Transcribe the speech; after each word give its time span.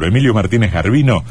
Emilio 0.00 0.34
Martínez 0.34 0.72
Garbino 0.72 1.24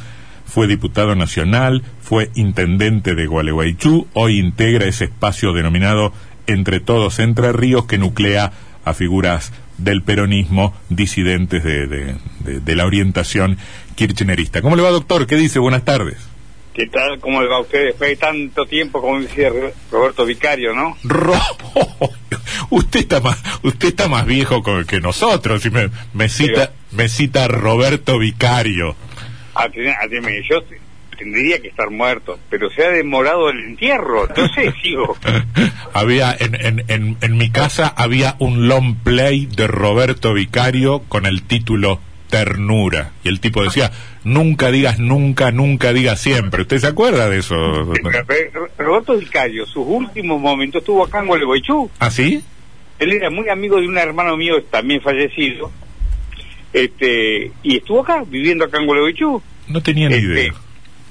fue 0.46 0.68
diputado 0.68 1.16
nacional, 1.16 1.84
fue 2.02 2.30
intendente 2.36 3.16
de 3.16 3.26
Gualeguaychú, 3.26 4.08
hoy 4.14 4.40
integra 4.40 4.86
ese 4.86 5.06
espacio 5.06 5.54
denominado 5.54 6.14
Entre 6.48 6.80
Todos 6.80 7.20
Entre 7.20 7.52
Ríos 7.54 7.86
que 7.86 7.98
nuclea 7.98 8.52
a 8.84 8.94
figuras 8.94 9.54
del 9.78 10.04
peronismo 10.04 10.74
disidentes 10.90 11.64
de, 11.64 11.88
de, 11.88 12.16
de, 12.40 12.60
de 12.60 12.76
la 12.76 12.86
orientación 12.86 13.58
kirchnerista. 13.96 14.62
¿Cómo 14.62 14.76
le 14.76 14.84
va, 14.84 14.90
doctor? 14.90 15.26
¿Qué 15.26 15.36
dice? 15.36 15.60
Buenas 15.60 15.86
tardes. 15.86 16.31
¿Qué 16.74 16.88
tal? 16.88 17.20
¿Cómo 17.20 17.42
le 17.42 17.50
va 17.50 17.58
a 17.58 17.62
usted 17.62 17.86
después 17.88 18.12
de 18.12 18.16
tanto 18.16 18.66
tiempo, 18.66 19.02
como 19.02 19.20
decía 19.20 19.52
Roberto 19.92 20.26
Vicario, 20.26 20.74
no? 20.74 20.98
Ro 21.04 21.34
usted 22.70 23.02
está 23.02 23.20
más, 23.20 23.42
usted 23.64 23.90
está 23.90 24.08
más 24.08 24.26
viejo 24.26 24.64
que 24.88 25.02
nosotros 25.02 25.66
y 25.66 25.70
me, 25.70 25.90
me 26.14 26.30
cita, 26.30 26.72
me 26.92 27.10
cita 27.10 27.48
Roberto 27.50 28.18
Vicario. 28.18 28.96
Yo 30.50 30.64
tendría 31.18 31.60
que 31.60 31.68
estar 31.68 31.90
muerto, 31.92 32.40
pero 32.50 32.70
se 32.70 32.86
ha 32.86 32.90
demorado 32.90 33.50
el 33.50 33.60
entierro, 33.60 34.28
entonces 34.28 34.74
sigo. 34.82 35.18
había 35.94 36.36
en, 36.40 36.56
en, 36.56 36.86
en, 36.88 37.18
en 37.22 37.38
mi 37.38 37.50
casa 37.50 37.88
había 37.88 38.38
un 38.40 38.70
long 38.70 38.96
play 38.96 39.46
de 39.46 39.68
Roberto 39.68 40.34
Vicario 40.34 41.04
con 41.10 41.26
el 41.26 41.44
título 41.44 42.00
ternura. 42.32 43.12
Y 43.24 43.28
el 43.30 43.40
tipo 43.40 43.64
decía, 43.64 43.92
nunca 44.24 44.72
digas 44.72 44.98
nunca, 44.98 45.52
nunca 45.52 45.94
digas 45.94 46.20
siempre. 46.20 46.64
¿Usted 46.64 46.80
se 46.80 46.88
acuerda 46.88 47.30
de 47.30 47.38
eso? 47.40 47.56
Roberto 48.80 49.16
Vicario, 49.18 49.68
sus 49.68 49.86
últimos 49.86 50.42
momentos 50.42 50.82
estuvo 50.82 51.06
acá 51.06 51.20
en 51.20 51.28
Gualeguaychú. 51.28 51.92
¿Ah, 52.00 52.10
sí? 52.10 52.42
Él 52.98 53.12
era 53.14 53.30
muy 53.30 53.48
amigo 53.50 53.80
de 53.80 53.88
un 53.88 53.98
hermano 53.98 54.36
mío 54.38 54.64
también 54.64 55.02
fallecido. 55.02 55.72
Este, 56.74 57.52
y 57.64 57.78
estuvo 57.78 58.02
acá, 58.02 58.24
viviendo 58.26 58.66
acá 58.66 58.80
en 58.80 58.86
Gualeguaychú. 58.88 59.42
No 59.68 59.82
tenía 59.84 60.08
ni 60.10 60.16
Este, 60.16 60.28
idea. 60.28 60.54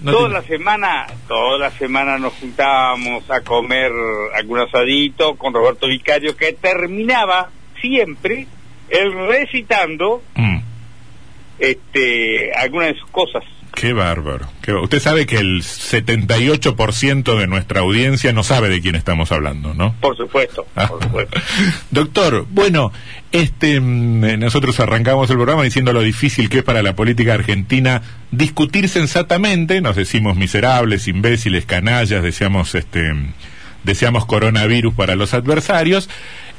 No 0.00 0.12
toda 0.12 0.28
la 0.30 0.42
semana, 0.42 1.06
toda 1.28 1.58
la 1.58 1.70
semana 1.72 2.16
nos 2.18 2.32
juntábamos 2.34 3.30
a 3.30 3.42
comer 3.42 3.92
algún 4.34 4.58
asadito 4.60 5.34
con 5.36 5.52
Roberto 5.52 5.86
Vicario 5.88 6.34
que 6.36 6.54
terminaba 6.54 7.50
siempre 7.82 8.46
él 8.88 9.12
recitando 9.28 10.22
Mm, 10.36 10.58
este 11.60 12.52
algunas 12.54 12.88
de 12.94 13.00
sus 13.00 13.10
cosas. 13.10 13.44
qué 13.74 13.92
bárbaro. 13.92 14.48
qué 14.62 14.72
Usted 14.74 15.00
sabe 15.00 15.26
que 15.26 15.36
el 15.36 15.62
78% 15.62 17.38
de 17.38 17.46
nuestra 17.46 17.80
audiencia 17.80 18.32
no 18.32 18.42
sabe 18.42 18.68
de 18.68 18.80
quién 18.80 18.94
estamos 18.96 19.30
hablando, 19.32 19.74
¿no? 19.74 19.94
Por 20.00 20.16
supuesto, 20.16 20.66
Ah. 20.74 20.88
por 20.88 21.02
supuesto. 21.02 21.40
Doctor, 21.90 22.46
bueno, 22.50 22.92
este 23.32 23.80
mm, 23.80 24.24
eh, 24.24 24.36
nosotros 24.36 24.80
arrancamos 24.80 25.30
el 25.30 25.36
programa 25.36 25.62
diciendo 25.62 25.92
lo 25.92 26.02
difícil 26.02 26.48
que 26.48 26.58
es 26.58 26.64
para 26.64 26.82
la 26.82 26.94
política 26.96 27.34
argentina 27.34 28.02
discutir 28.32 28.88
sensatamente, 28.88 29.80
nos 29.80 29.96
decimos 29.96 30.36
miserables, 30.36 31.08
imbéciles, 31.08 31.64
canallas, 31.64 32.22
deseamos 32.22 32.74
este 32.74 33.12
mm, 33.14 33.32
deseamos 33.84 34.26
coronavirus 34.26 34.94
para 34.94 35.14
los 35.16 35.32
adversarios 35.32 36.08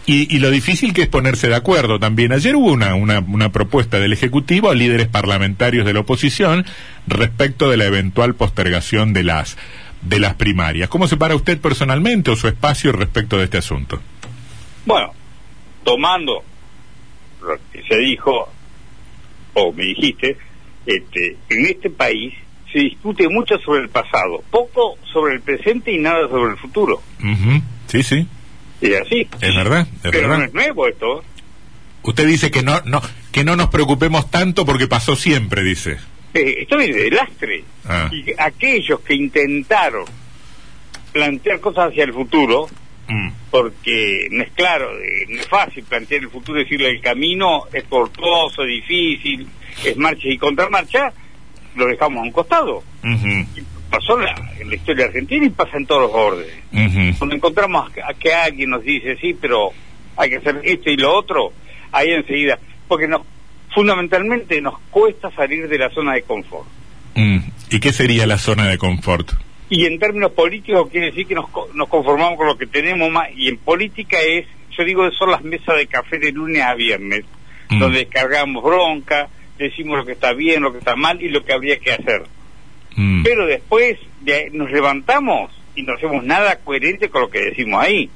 y, 0.06 0.36
y 0.36 0.40
lo 0.40 0.50
difícil 0.50 0.94
que 0.94 1.04
es 1.04 1.08
ponerse 1.08 1.48
de 1.48 1.56
acuerdo 1.56 2.00
también. 2.00 2.32
Ayer 2.32 2.56
hubo 2.56 2.72
una, 2.72 2.96
una, 2.96 3.20
una 3.20 3.52
propuesta 3.52 4.00
del 4.00 4.14
Ejecutivo 4.14 4.70
a 4.70 4.76
líderes 4.76 5.08
parlamentarios 5.08 5.86
de 5.86 5.94
la 5.94 6.00
oposición 6.02 6.66
respecto 7.08 7.70
de 7.70 7.78
la 7.78 7.86
eventual 7.86 8.36
postergación 8.36 9.14
de 9.14 9.24
las 9.24 9.58
de 10.02 10.20
las 10.20 10.34
primarias. 10.34 10.90
¿Cómo 10.90 11.08
se 11.08 11.16
para 11.18 11.36
usted 11.36 11.60
personalmente 11.60 12.32
o 12.32 12.36
su 12.36 12.48
espacio 12.48 12.92
respecto 12.92 13.38
de 13.38 13.44
este 13.44 13.60
asunto? 13.60 14.02
Bueno, 14.86 15.12
tomando 15.84 16.44
lo 17.42 17.58
que 17.72 17.84
se 17.84 17.98
dijo, 17.98 18.50
o 19.54 19.72
me 19.74 19.84
dijiste, 19.84 20.38
este, 20.86 21.38
en 21.50 21.66
este 21.66 21.90
país 21.92 22.34
se 22.72 22.80
discute 22.80 23.28
mucho 23.30 23.60
sobre 23.60 23.82
el 23.84 23.90
pasado, 23.90 24.44
poco 24.50 24.98
sobre 25.12 25.36
el 25.36 25.42
presente 25.42 25.92
y 25.92 26.00
nada 26.00 26.28
sobre 26.30 26.54
el 26.54 26.58
futuro. 26.58 27.02
Ujú, 27.20 27.62
Sí, 27.88 28.04
sí, 28.04 28.28
Y 28.82 28.94
así. 28.94 29.28
es 29.40 29.56
verdad, 29.56 29.88
es 30.04 30.12
Pero 30.12 30.28
no 30.28 30.44
es 30.44 30.54
nuevo 30.54 30.88
esto. 30.88 31.24
Usted 32.04 32.28
dice 32.28 32.50
que 32.50 32.64
no, 32.64 32.82
no, 32.86 33.02
que 33.32 33.44
no 33.44 33.56
nos 33.56 33.70
preocupemos 33.70 34.32
tanto 34.32 34.66
porque 34.66 34.88
pasó 34.88 35.16
siempre, 35.16 35.64
dice. 35.64 35.98
Eh, 36.34 36.56
esto 36.60 36.78
viene 36.78 36.96
de 36.96 37.12
lastre. 37.12 37.64
Ah. 37.86 38.10
Y 38.12 38.34
aquellos 38.38 39.02
que 39.02 39.14
intentaron 39.14 40.06
plantear 41.12 41.60
cosas 41.60 41.90
hacia 41.90 42.06
el 42.06 42.14
futuro, 42.14 42.70
Mm, 43.12 43.30
porque 43.50 44.30
no 44.32 44.42
es 44.42 44.52
claro, 44.52 44.98
eh, 44.98 45.26
no 45.28 45.42
es 45.42 45.48
fácil 45.48 45.84
plantear 45.84 46.22
el 46.22 46.30
futuro, 46.30 46.60
decirle 46.60 46.90
el 46.90 47.02
camino 47.02 47.64
es 47.74 47.84
tortuoso, 47.86 48.64
difícil, 48.64 49.48
es 49.84 49.98
marcha 49.98 50.30
y 50.30 50.38
contramarcha, 50.38 51.12
lo 51.76 51.88
dejamos 51.88 52.20
a 52.20 52.24
un 52.24 52.32
costado. 52.32 52.84
Y 53.04 53.62
pasó 53.92 54.18
en 54.18 54.26
la, 54.26 54.36
en 54.60 54.70
la 54.70 54.76
historia 54.76 55.06
argentina 55.06 55.46
y 55.46 55.50
pasa 55.50 55.78
en 55.78 55.86
todos 55.86 56.02
los 56.04 56.12
órdenes. 56.14 56.54
ujú. 56.74 57.18
Cuando 57.20 57.36
encontramos 57.36 57.92
a 58.04 58.14
que 58.14 58.34
alguien 58.34 58.70
nos 58.72 58.84
dice, 58.84 59.16
sí, 59.18 59.36
pero 59.40 59.72
hay 60.18 60.30
que 60.30 60.38
hacer 60.38 60.62
esto 60.64 60.90
y 60.90 60.98
lo 60.98 61.14
otro, 61.14 61.54
ahí 61.92 62.10
enseguida, 62.12 62.58
porque 62.88 63.08
nos, 63.08 63.22
fundamentalmente 63.76 64.62
nos 64.62 64.80
cuesta 64.90 65.30
salir 65.32 65.68
de 65.68 65.78
la 65.78 65.90
zona 65.90 66.14
de 66.14 66.22
confort. 66.24 66.68
Mm, 67.16 67.40
¿Y 67.70 67.80
qué 67.80 67.92
sería 67.92 68.26
la 68.26 68.38
zona 68.38 68.68
de 68.68 68.78
confort? 68.78 69.32
Y 69.70 69.86
en 69.86 70.00
términos 70.00 70.32
políticos 70.32 70.90
quiere 70.92 71.08
decir 71.08 71.28
que 71.28 71.36
nos, 71.36 71.46
nos 71.74 71.88
conformamos 71.88 72.38
con 72.38 72.48
lo 72.48 72.58
que 72.58 72.68
tenemos 72.68 73.10
más. 73.10 73.30
Y 73.36 73.48
en 73.48 73.58
política 73.58 74.18
es, 74.20 74.46
yo 74.78 74.84
digo, 74.84 75.10
son 75.12 75.32
las 75.32 75.44
mesas 75.44 75.78
de 75.78 75.88
café 75.88 76.20
de 76.20 76.32
lunes 76.32 76.62
a 76.62 76.74
viernes, 76.74 77.24
Mm. 77.70 77.80
donde 77.80 78.00
descargamos 78.00 78.62
bronca, 78.62 79.30
decimos 79.58 79.98
lo 79.98 80.06
que 80.06 80.12
está 80.12 80.34
bien, 80.34 80.62
lo 80.62 80.74
que 80.74 80.80
está 80.80 80.98
mal 80.98 81.22
y 81.22 81.30
lo 81.30 81.46
que 81.46 81.54
habría 81.54 81.80
que 81.80 81.94
hacer. 81.94 82.24
Mm, 82.96 83.24
Pero 83.24 83.46
después 83.46 83.98
de 84.22 84.50
nos 84.52 84.70
levantamos 84.72 85.52
y 85.76 85.84
no 85.84 85.94
hacemos 85.94 86.24
nada 86.24 86.58
coherente 86.58 87.10
con 87.10 87.22
lo 87.22 87.30
que 87.30 87.40
decimos 87.40 87.82
ahí. 87.84 88.10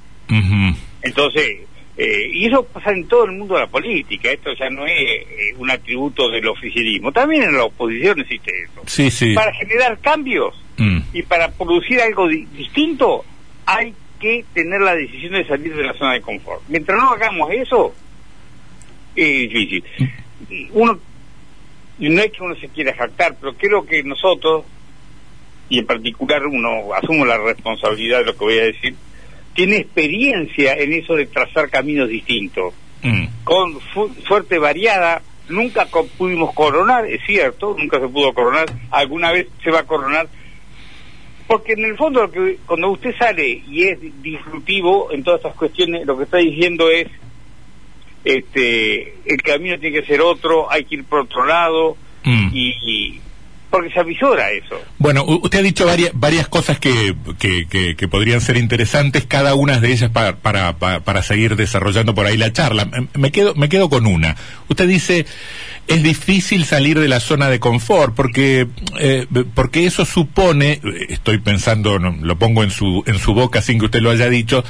Entonces, 1.01 1.59
eh, 1.97 2.29
y 2.33 2.45
eso 2.47 2.65
pasa 2.65 2.91
en 2.91 3.07
todo 3.07 3.25
el 3.25 3.31
mundo 3.33 3.55
de 3.55 3.61
la 3.61 3.67
política, 3.67 4.29
esto 4.31 4.51
ya 4.59 4.69
no 4.69 4.85
es 4.85 4.99
eh, 4.99 5.25
un 5.57 5.69
atributo 5.69 6.29
del 6.29 6.47
oficialismo, 6.47 7.11
también 7.11 7.43
en 7.43 7.53
la 7.53 7.63
oposición 7.65 8.19
existe 8.19 8.51
eso. 8.63 8.81
Sí, 8.87 9.09
sí. 9.11 9.33
Para 9.33 9.53
generar 9.53 9.97
cambios 9.99 10.53
Mm, 10.77 10.99
y 11.13 11.21
para 11.23 11.49
producir 11.51 12.01
algo 12.01 12.27
di- 12.27 12.45
distinto 12.53 13.23
hay 13.65 13.93
que 14.19 14.43
tener 14.53 14.81
la 14.81 14.93
decisión 14.93 15.31
de 15.31 15.45
salir 15.47 15.73
de 15.73 15.83
la 15.83 15.93
zona 15.93 16.15
de 16.15 16.21
confort. 16.21 16.61
Mientras 16.67 16.97
no 17.01 17.11
hagamos 17.11 17.49
eso, 17.53 17.95
es 19.15 19.49
difícil. 19.49 19.85
Y 20.49 20.67
Uno, 20.73 20.99
y 21.99 22.09
no 22.09 22.21
es 22.21 22.31
que 22.31 22.43
uno 22.43 22.55
se 22.55 22.67
quiera 22.69 22.93
jactar, 22.95 23.35
pero 23.39 23.53
creo 23.55 23.85
que 23.85 24.03
nosotros, 24.03 24.65
y 25.69 25.79
en 25.79 25.85
particular 25.85 26.45
uno 26.45 26.93
asumo 26.93 27.25
la 27.25 27.37
responsabilidad 27.37 28.19
de 28.19 28.25
lo 28.25 28.33
que 28.33 28.45
voy 28.45 28.59
a 28.59 28.65
decir, 28.65 28.95
tiene 29.53 29.77
experiencia 29.77 30.73
en 30.73 30.93
eso 30.93 31.15
de 31.15 31.27
trazar 31.27 31.69
caminos 31.69 32.09
distintos 32.09 32.73
mm, 33.03 33.25
con 33.45 33.79
suerte 34.27 34.59
variada. 34.59 35.21
Nunca 35.47 35.85
co- 35.85 36.07
pudimos 36.07 36.53
coronar, 36.53 37.05
es 37.05 37.21
cierto, 37.25 37.75
nunca 37.77 37.99
se 37.99 38.07
pudo 38.07 38.33
coronar. 38.33 38.65
Alguna 38.91 39.31
vez 39.31 39.47
se 39.63 39.69
va 39.71 39.79
a 39.81 39.83
coronar. 39.85 40.27
Porque 41.47 41.73
en 41.73 41.85
el 41.85 41.95
fondo, 41.95 42.23
lo 42.23 42.31
que, 42.31 42.57
cuando 42.65 42.89
usted 42.89 43.13
sale 43.17 43.47
y 43.47 43.83
es 43.83 43.99
disruptivo 44.23 45.11
en 45.11 45.23
todas 45.23 45.39
estas 45.41 45.55
cuestiones, 45.55 46.05
lo 46.07 46.17
que 46.17 46.23
está 46.23 46.37
diciendo 46.39 46.89
es: 46.89 47.07
este 48.25 49.15
el 49.25 49.41
camino 49.43 49.79
tiene 49.79 50.01
que 50.01 50.05
ser 50.05 50.21
otro, 50.21 50.69
hay 50.71 50.83
que 50.85 50.95
ir 50.95 51.03
por 51.05 51.21
otro 51.21 51.45
lado, 51.45 51.95
mm. 52.23 52.49
y, 52.53 52.69
y- 52.81 53.21
porque 53.69 53.89
se 53.91 53.99
avisora 53.99 54.51
eso. 54.51 54.79
Bueno, 54.99 55.25
usted 55.25 55.59
ha 55.59 55.61
dicho 55.61 55.85
varias, 55.85 56.11
varias 56.13 56.47
cosas 56.47 56.79
que, 56.79 57.13
que, 57.39 57.67
que- 57.67 57.95
que 57.97 58.07
podrían 58.07 58.39
ser 58.39 58.55
interesantes, 58.55 59.25
cada 59.25 59.53
una 59.55 59.79
de 59.81 59.91
ellas 59.91 60.09
para, 60.11 60.37
para, 60.37 60.77
para, 60.77 61.21
seguir 61.23 61.57
desarrollando 61.57 62.15
por 62.15 62.25
ahí 62.25 62.37
la 62.37 62.53
charla. 62.53 62.87
Me 63.15 63.31
quedo, 63.33 63.53
me 63.55 63.67
quedo 63.67 63.89
con 63.89 64.05
una. 64.05 64.37
Usted 64.69 64.87
dice, 64.87 65.25
es 65.87 66.01
difícil 66.01 66.65
salir 66.65 66.99
de 66.99 67.07
la 67.07 67.19
zona 67.19 67.49
de 67.49 67.59
confort, 67.59 68.15
porque, 68.15 68.67
eh, 68.99 69.27
porque 69.53 69.85
eso 69.85 70.03
supone, 70.05 70.81
estoy 71.09 71.37
pensando, 71.37 71.99
lo 71.99 72.39
pongo 72.39 72.63
en 72.63 72.71
su, 72.71 73.03
en 73.05 73.19
su 73.19 73.33
boca 73.35 73.61
sin 73.61 73.77
que 73.77 73.85
usted 73.85 74.01
lo 74.01 74.09
haya 74.09 74.29
dicho, 74.29 74.63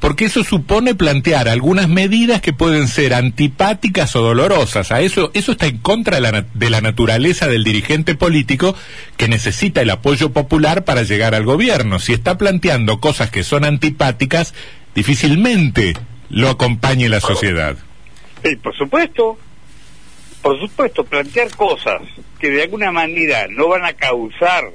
porque 0.00 0.24
eso 0.24 0.44
supone 0.44 0.94
plantear 0.94 1.48
algunas 1.48 1.88
medidas 1.88 2.40
que 2.40 2.54
pueden 2.54 2.88
ser 2.88 3.12
antipáticas 3.12 4.16
o 4.16 4.22
dolorosas. 4.22 4.92
A 4.92 5.02
eso, 5.02 5.30
eso 5.34 5.52
está 5.52 5.66
en 5.66 5.78
contra 5.78 6.16
de 6.16 6.22
la, 6.22 6.46
de 6.54 6.70
la 6.70 6.80
naturaleza 6.80 7.48
del 7.48 7.64
dirigente 7.64 8.14
político 8.14 8.74
que 9.18 9.28
necesita 9.28 9.82
el 9.82 9.90
apoyo 9.90 10.32
popular 10.32 10.84
para 10.84 11.02
llegar 11.02 11.34
al 11.34 11.44
gobierno. 11.44 11.98
Si 11.98 12.14
está 12.14 12.38
planteando 12.38 12.98
cosas 12.98 13.30
que 13.30 13.44
son 13.44 13.64
antipáticas, 13.64 14.54
difícilmente 14.94 15.92
lo 16.30 16.48
acompañe 16.48 17.10
la 17.10 17.20
sociedad. 17.20 17.76
Y 18.42 18.56
por 18.56 18.74
supuesto, 18.76 19.38
por 20.42 20.58
supuesto, 20.60 21.04
plantear 21.04 21.54
cosas 21.56 22.02
que 22.38 22.50
de 22.50 22.64
alguna 22.64 22.90
manera 22.90 23.46
no 23.48 23.68
van 23.68 23.84
a 23.84 23.92
causar 23.92 24.70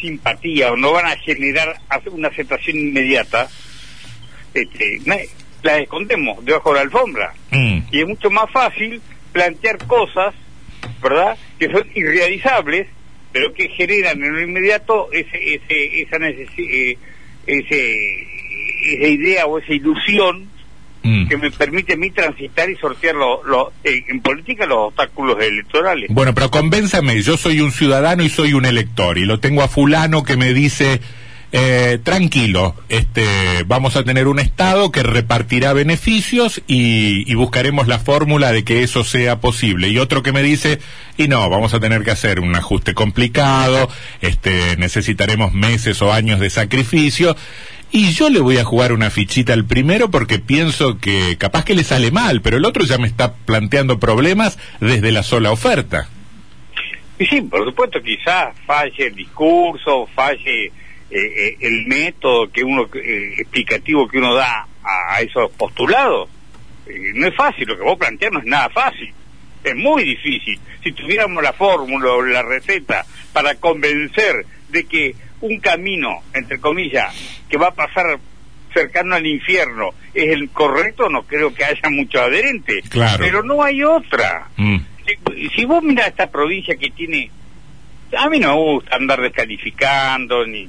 simpatía 0.00 0.72
o 0.72 0.76
no 0.76 0.92
van 0.92 1.06
a 1.06 1.16
generar 1.16 1.76
una 2.10 2.28
aceptación 2.28 2.76
inmediata, 2.76 3.48
este, 4.52 5.00
las 5.62 5.80
escondemos 5.80 6.44
debajo 6.44 6.70
de 6.70 6.74
la 6.76 6.80
alfombra. 6.82 7.32
Mm, 7.50 7.78
Y 7.92 8.00
es 8.00 8.06
mucho 8.06 8.30
más 8.30 8.50
fácil 8.50 9.00
plantear 9.32 9.78
cosas, 9.86 10.34
¿verdad?, 11.02 11.38
que 11.58 11.70
son 11.70 11.86
irrealizables, 11.94 12.88
pero 13.32 13.52
que 13.54 13.68
generan 13.68 14.22
en 14.22 14.32
lo 14.32 14.42
inmediato 14.42 15.10
ese, 15.12 15.54
ese, 15.54 16.02
esa, 16.02 16.16
eh, 16.18 16.98
ese, 17.46 18.26
esa 18.94 19.08
idea 19.08 19.46
o 19.46 19.58
esa 19.58 19.72
ilusión 19.72 20.50
mm. 21.06 21.28
que 21.28 21.36
me 21.36 21.50
permite 21.50 21.94
a 21.94 21.96
mí 21.96 22.10
transitar 22.10 22.68
y 22.68 22.76
sortear 22.76 23.14
lo, 23.14 23.72
eh, 23.84 24.04
en 24.08 24.20
política 24.20 24.66
los 24.66 24.88
obstáculos 24.88 25.42
electorales. 25.42 26.10
Bueno, 26.12 26.34
pero 26.34 26.50
convénzame, 26.50 27.22
yo 27.22 27.36
soy 27.36 27.60
un 27.60 27.72
ciudadano 27.72 28.22
y 28.22 28.28
soy 28.28 28.52
un 28.52 28.64
elector 28.64 29.18
y 29.18 29.24
lo 29.24 29.40
tengo 29.40 29.62
a 29.62 29.68
fulano 29.68 30.24
que 30.24 30.36
me 30.36 30.52
dice 30.52 31.00
eh, 31.52 32.00
tranquilo, 32.02 32.74
este, 32.88 33.62
vamos 33.66 33.94
a 33.96 34.02
tener 34.02 34.26
un 34.26 34.40
Estado 34.40 34.90
que 34.90 35.02
repartirá 35.02 35.72
beneficios 35.72 36.60
y, 36.66 37.34
buscaremos 37.34 37.86
la 37.86 37.98
fórmula 37.98 38.50
de 38.50 38.64
que 38.64 38.82
eso 38.82 39.04
sea 39.04 39.40
posible. 39.40 39.88
Y 39.88 39.98
otro 39.98 40.22
que 40.22 40.32
me 40.32 40.42
dice, 40.42 40.80
y 41.16 41.28
no, 41.28 41.48
vamos 41.48 41.72
a 41.72 41.80
tener 41.80 42.02
que 42.02 42.10
hacer 42.10 42.40
un 42.40 42.54
ajuste 42.56 42.94
complicado, 42.94 43.88
este, 44.20 44.76
necesitaremos 44.76 45.52
meses 45.52 46.02
o 46.02 46.12
años 46.12 46.40
de 46.40 46.50
sacrificio. 46.50 47.36
Y 47.92 48.12
yo 48.12 48.28
le 48.28 48.40
voy 48.40 48.58
a 48.58 48.64
jugar 48.64 48.92
una 48.92 49.10
fichita 49.10 49.52
al 49.52 49.64
primero 49.64 50.10
porque 50.10 50.38
pienso 50.38 50.98
que 50.98 51.36
capaz 51.38 51.64
que 51.64 51.74
le 51.74 51.84
sale 51.84 52.10
mal, 52.10 52.42
pero 52.42 52.56
el 52.56 52.64
otro 52.64 52.84
ya 52.84 52.98
me 52.98 53.06
está 53.06 53.34
planteando 53.34 53.98
problemas 53.98 54.58
desde 54.80 55.12
la 55.12 55.22
sola 55.22 55.52
oferta. 55.52 56.08
Y 57.18 57.26
sí, 57.26 57.40
por 57.42 57.64
supuesto, 57.64 58.02
quizás 58.02 58.54
falle 58.66 59.06
el 59.06 59.14
discurso, 59.14 60.06
falle 60.14 60.66
eh, 60.66 60.72
eh, 61.10 61.56
el 61.60 61.86
método 61.86 62.50
que 62.50 62.62
uno 62.62 62.88
eh, 62.94 63.36
explicativo 63.38 64.08
que 64.08 64.18
uno 64.18 64.34
da 64.34 64.66
a, 64.82 65.20
esos 65.20 65.50
postulados. 65.52 66.28
No 67.14 67.26
es 67.26 67.34
fácil 67.34 67.66
lo 67.68 67.76
que 67.76 67.82
vos 67.82 67.98
planteás 67.98 68.32
no 68.32 68.40
es 68.40 68.44
nada 68.44 68.68
fácil. 68.68 69.12
Es 69.64 69.74
muy 69.74 70.04
difícil. 70.04 70.58
Si 70.82 70.92
tuviéramos 70.92 71.42
la 71.42 71.52
fórmula 71.52 72.12
o 72.12 72.22
la 72.22 72.42
receta 72.42 73.04
para 73.32 73.54
convencer 73.56 74.44
de 74.68 74.84
que 74.84 75.14
un 75.40 75.60
camino 75.60 76.22
entre 76.34 76.58
comillas 76.58 77.14
que 77.48 77.56
va 77.56 77.68
a 77.68 77.74
pasar 77.74 78.18
cercano 78.72 79.14
al 79.14 79.26
infierno 79.26 79.90
es 80.12 80.32
el 80.32 80.50
correcto 80.50 81.08
no 81.08 81.22
creo 81.22 81.54
que 81.54 81.64
haya 81.64 81.88
muchos 81.90 82.20
adherentes 82.20 82.84
pero 83.18 83.42
no 83.42 83.62
hay 83.62 83.82
otra 83.82 84.48
mm. 84.56 84.76
si, 85.06 85.48
si, 85.48 85.64
vos 85.64 85.82
mirás 85.82 86.08
esta 86.08 86.30
provincia 86.30 86.76
que 86.76 86.90
tiene 86.90 87.30
a 88.16 88.28
mí 88.28 88.38
no 88.38 88.48
me 88.48 88.60
gusta 88.60 88.96
andar 88.96 89.20
descalificando 89.20 90.46
ni 90.46 90.68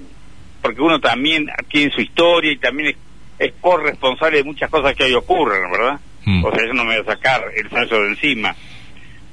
porque 0.62 0.82
uno 0.82 1.00
también 1.00 1.50
tiene 1.70 1.92
su 1.94 2.02
historia 2.02 2.52
y 2.52 2.58
también 2.58 2.96
es, 3.40 3.54
corresponsable 3.62 4.38
de 4.38 4.44
muchas 4.44 4.70
cosas 4.70 4.96
que 4.96 5.06
ahí 5.06 5.14
ocurren, 5.14 5.72
¿verdad? 5.72 6.00
Mm. 6.26 6.44
O 6.44 6.52
sea, 6.52 6.66
eso 6.66 6.74
no 6.74 6.84
me 6.84 7.00
va 7.00 7.14
a 7.14 7.16
sacar 7.16 7.52
el 7.56 7.70
falso 7.70 8.02
de 8.02 8.10
encima. 8.10 8.56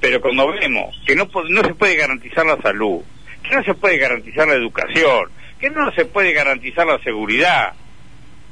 Pero 0.01 0.21
cuando 0.21 0.49
vemos 0.53 1.01
que 1.07 1.17
no, 1.17 1.29
no 1.49 1.63
se 1.63 1.75
puede 1.75 1.97
garantizar 1.97 2.47
la 2.47 2.57
salud, 2.61 3.01
que 3.45 3.55
no 3.55 3.63
se 3.63 3.75
puede 3.75 3.99
garantizar 3.99 4.49
la 4.49 4.55
educación, 4.55 5.29
que 5.61 5.71
no 5.71 5.93
se 5.93 6.05
puede 6.07 6.33
garantizar 6.33 6.87
la 6.87 6.99
seguridad, 7.01 7.73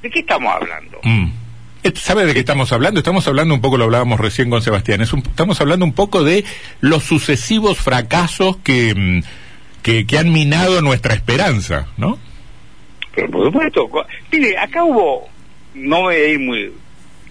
¿de 0.03 0.11
qué 0.11 0.21
estamos 0.21 0.55
hablando? 0.55 1.00
Mm. 1.03 1.33
¿Sabe 1.94 2.27
de 2.27 2.35
qué 2.35 2.41
estamos 2.41 2.73
hablando? 2.73 3.00
Estamos 3.00 3.27
hablando 3.27 3.55
un 3.55 3.61
poco, 3.61 3.77
lo 3.77 3.85
hablábamos 3.85 4.21
recién 4.21 4.50
con 4.50 4.62
Sebastián, 4.62 5.00
estamos 5.00 5.61
hablando 5.61 5.85
un 5.85 5.94
poco 5.94 6.23
de 6.23 6.44
los 6.81 7.03
sucesivos 7.03 7.79
fracasos 7.79 8.59
que, 8.59 8.94
mm, 8.94 9.23
que, 9.83 10.06
que 10.06 10.19
han 10.19 10.33
minado 10.33 10.81
nuestra 10.81 11.15
esperanza, 11.15 11.88
¿no? 11.97 12.19
Pero 13.15 13.31
por 13.31 13.47
supuesto, 13.47 13.91
mire, 14.31 14.56
acá 14.59 14.85
hubo, 14.85 15.29
no 15.75 16.03
voy 16.03 16.15
a 16.15 16.29
ir 16.29 16.38
muy, 16.38 16.73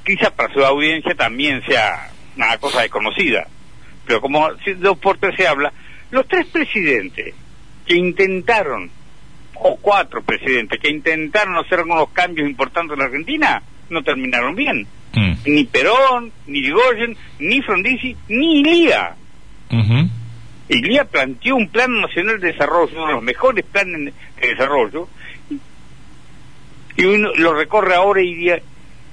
quizás 0.05 0.31
para 0.31 0.53
su 0.53 0.63
audiencia 0.65 1.15
también 1.15 1.63
sea 1.65 2.11
una 2.35 2.57
cosa 2.57 2.81
desconocida, 2.81 3.47
pero 4.05 4.19
como 4.19 4.49
dos 4.77 4.97
por 4.97 5.17
tres 5.17 5.35
se 5.37 5.47
habla, 5.47 5.71
los 6.11 6.27
tres 6.27 6.45
presidentes 6.47 7.33
que 7.85 7.95
intentaron, 7.95 8.89
o 9.55 9.77
cuatro 9.77 10.21
presidentes 10.21 10.79
que 10.79 10.89
intentaron 10.89 11.55
hacer 11.57 11.79
algunos 11.79 12.09
cambios 12.09 12.49
importantes 12.49 12.93
en 12.93 12.99
la 12.99 13.05
Argentina, 13.05 13.63
no 13.89 14.03
terminaron 14.03 14.55
bien. 14.55 14.87
Mm. 15.13 15.33
Ni 15.45 15.63
Perón, 15.65 16.31
ni 16.47 16.61
Rigoyen, 16.61 17.15
ni 17.39 17.61
Frondizi, 17.61 18.15
ni 18.29 18.59
Ilía. 18.59 19.15
Ilía 20.69 21.03
planteó 21.05 21.57
un 21.57 21.67
plan 21.67 21.91
nacional 21.99 22.39
de 22.39 22.53
desarrollo, 22.53 22.93
uno 22.95 23.07
de 23.07 23.13
los 23.13 23.23
mejores 23.23 23.65
planes 23.65 24.13
de 24.39 24.47
desarrollo, 24.47 25.07
y 26.95 27.05
uno 27.05 27.29
lo 27.35 27.53
recorre 27.53 27.95
ahora 27.95 28.21
y, 28.21 28.49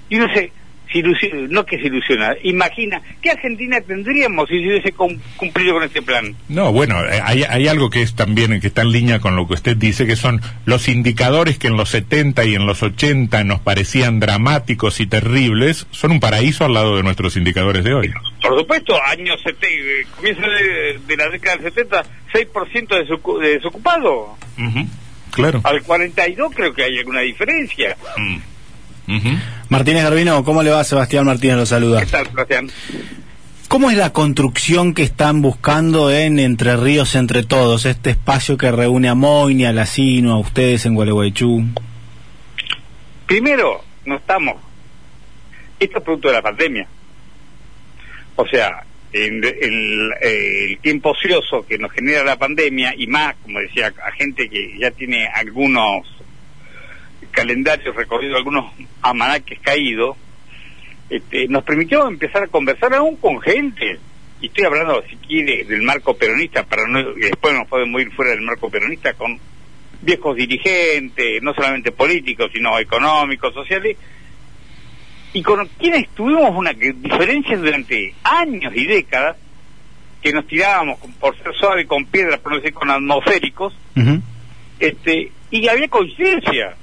y 0.08 0.16
uno 0.16 0.32
se, 0.34 0.52
no 1.48 1.66
que 1.66 1.78
se 1.78 1.86
ilusiona, 1.86 2.34
imagina, 2.42 3.00
¿qué 3.22 3.30
Argentina 3.30 3.80
tendríamos 3.80 4.48
si 4.48 4.60
se 4.62 4.68
hubiese 4.68 4.92
cumplido 5.36 5.74
con 5.74 5.82
este 5.82 6.02
plan? 6.02 6.34
No, 6.48 6.72
bueno, 6.72 7.00
eh, 7.04 7.20
hay, 7.22 7.44
hay 7.44 7.68
algo 7.68 7.90
que 7.90 8.02
es 8.02 8.14
también, 8.14 8.60
que 8.60 8.68
está 8.68 8.82
en 8.82 8.92
línea 8.92 9.20
con 9.20 9.36
lo 9.36 9.46
que 9.46 9.54
usted 9.54 9.76
dice, 9.76 10.06
que 10.06 10.16
son 10.16 10.40
los 10.64 10.88
indicadores 10.88 11.58
que 11.58 11.66
en 11.66 11.76
los 11.76 11.90
70 11.90 12.44
y 12.44 12.54
en 12.54 12.66
los 12.66 12.82
80 12.82 13.44
nos 13.44 13.60
parecían 13.60 14.20
dramáticos 14.20 15.00
y 15.00 15.06
terribles, 15.06 15.86
son 15.90 16.12
un 16.12 16.20
paraíso 16.20 16.64
al 16.64 16.74
lado 16.74 16.96
de 16.96 17.02
nuestros 17.02 17.36
indicadores 17.36 17.84
de 17.84 17.94
hoy. 17.94 18.12
Por 18.42 18.58
supuesto, 18.58 18.94
años 19.04 19.40
70, 19.42 19.66
eh, 19.66 20.06
comienzo 20.16 20.42
de, 20.42 21.16
la 21.16 21.28
década 21.28 21.56
del 21.56 21.72
70, 21.72 22.04
6% 22.32 22.88
de, 22.88 23.46
de 23.46 23.54
desocupado. 23.54 24.36
Claro. 25.30 25.60
Al 25.64 25.82
42 25.82 26.52
creo 26.54 26.72
que 26.72 26.84
hay 26.84 26.98
alguna 26.98 27.20
diferencia. 27.20 27.96
Mm. 28.16 28.38
Martínez 29.68 30.04
Garbino, 30.04 30.44
¿cómo 30.44 30.62
le 30.62 30.70
va? 30.70 30.84
Sebastián 30.84 31.24
Martínez 31.26 31.56
lo 31.56 31.66
saluda. 31.66 32.00
¿Qué 32.00 32.06
tal, 32.06 32.26
Sebastián? 32.26 32.70
¿Cómo 33.68 33.90
es 33.90 33.96
la 33.98 34.12
construcción 34.14 34.94
que 34.94 35.02
están 35.02 35.42
buscando 35.42 36.10
en 36.10 36.38
Entre 36.38 36.76
Ríos 36.76 37.14
Entre 37.14 37.42
Todos, 37.42 37.84
este 37.84 38.10
espacio 38.10 38.56
que 38.56 38.72
reúne 38.72 39.10
a 39.10 39.14
Moini, 39.14 39.66
a 39.66 39.72
Lacino, 39.72 40.32
a 40.32 40.38
ustedes 40.38 40.86
en 40.86 40.94
Gualeguaychú? 40.94 41.64
Primero, 43.26 43.84
no 44.06 44.16
estamos. 44.16 44.56
Esto 45.78 45.98
es 45.98 46.04
producto 46.04 46.28
de 46.28 46.34
la 46.34 46.42
pandemia. 46.42 46.88
O 48.36 48.46
sea, 48.46 48.84
en, 49.12 49.44
el 49.44 50.78
tiempo 50.80 51.10
ocioso 51.10 51.66
que 51.66 51.78
nos 51.78 51.92
genera 51.92 52.24
la 52.24 52.38
pandemia 52.38 52.94
y 52.96 53.06
más, 53.06 53.36
como 53.42 53.60
decía, 53.60 53.92
a 54.02 54.12
gente 54.12 54.48
que 54.48 54.78
ya 54.78 54.90
tiene 54.92 55.26
algunos 55.28 56.06
calendarios 57.38 57.94
recorridos, 57.94 58.36
algunos 58.36 58.72
amanaques 59.00 59.60
caídos, 59.60 60.16
este, 61.08 61.46
nos 61.46 61.62
permitió 61.62 62.08
empezar 62.08 62.42
a 62.42 62.48
conversar 62.48 62.92
aún 62.94 63.14
con 63.14 63.40
gente. 63.40 63.96
Y 64.40 64.46
estoy 64.46 64.64
hablando, 64.64 65.04
si 65.08 65.14
quiere, 65.16 65.62
del 65.62 65.82
marco 65.82 66.16
peronista, 66.16 66.64
para 66.64 66.88
no, 66.88 67.12
después 67.12 67.54
nos 67.54 67.68
podemos 67.68 68.02
ir 68.02 68.10
fuera 68.10 68.32
del 68.32 68.40
marco 68.40 68.68
peronista 68.68 69.14
con 69.14 69.38
viejos 70.02 70.34
dirigentes, 70.34 71.40
no 71.40 71.54
solamente 71.54 71.92
políticos, 71.92 72.50
sino 72.52 72.76
económicos, 72.76 73.54
sociales, 73.54 73.96
y 75.32 75.40
con 75.40 75.64
quienes 75.78 76.08
tuvimos 76.10 76.50
una 76.56 76.72
diferencia 76.72 77.56
durante 77.56 78.14
años 78.24 78.72
y 78.74 78.84
décadas, 78.84 79.36
que 80.20 80.32
nos 80.32 80.44
tirábamos 80.48 80.98
por 81.20 81.36
ser 81.38 81.54
suave 81.54 81.86
con 81.86 82.04
piedras, 82.06 82.40
por 82.40 82.50
no 82.50 82.58
decir 82.58 82.74
con 82.74 82.90
atmosféricos, 82.90 83.72
este, 84.80 85.30
y 85.52 85.68
había 85.68 85.86
coincidencia, 85.86 86.76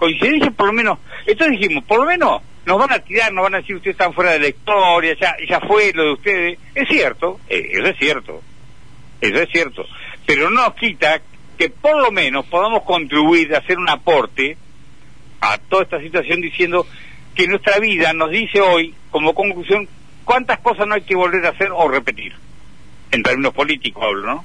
coincidencia 0.00 0.50
por 0.50 0.66
lo 0.66 0.72
menos, 0.72 0.98
entonces 1.26 1.60
dijimos, 1.60 1.84
por 1.84 2.00
lo 2.00 2.06
menos 2.06 2.42
nos 2.64 2.78
van 2.78 2.92
a 2.92 2.98
tirar, 2.98 3.32
nos 3.32 3.44
van 3.44 3.54
a 3.54 3.58
decir 3.58 3.76
ustedes 3.76 3.94
están 3.94 4.14
fuera 4.14 4.32
de 4.32 4.40
la 4.40 4.48
historia, 4.48 5.16
ya, 5.48 5.60
fue 5.60 5.92
lo 5.94 6.04
de 6.04 6.12
ustedes, 6.12 6.58
es 6.74 6.88
cierto, 6.88 7.38
eh, 7.48 7.70
eso 7.72 7.86
es 7.86 7.96
cierto, 7.98 8.42
eso 9.20 9.36
es 9.36 9.48
cierto, 9.50 9.86
pero 10.26 10.50
no 10.50 10.62
nos 10.62 10.74
quita 10.74 11.20
que 11.58 11.68
por 11.68 12.00
lo 12.02 12.10
menos 12.10 12.46
podamos 12.46 12.82
contribuir 12.82 13.54
a 13.54 13.58
hacer 13.58 13.78
un 13.78 13.88
aporte 13.88 14.56
a 15.42 15.58
toda 15.58 15.82
esta 15.82 16.00
situación 16.00 16.40
diciendo 16.40 16.86
que 17.34 17.46
nuestra 17.46 17.78
vida 17.78 18.12
nos 18.12 18.30
dice 18.30 18.60
hoy, 18.60 18.94
como 19.10 19.34
conclusión, 19.34 19.86
cuántas 20.24 20.58
cosas 20.60 20.86
no 20.86 20.94
hay 20.94 21.02
que 21.02 21.14
volver 21.14 21.44
a 21.46 21.50
hacer 21.50 21.70
o 21.72 21.88
repetir. 21.88 22.34
En 23.12 23.22
términos 23.22 23.52
políticos 23.52 24.02
hablo, 24.04 24.26
¿no? 24.26 24.44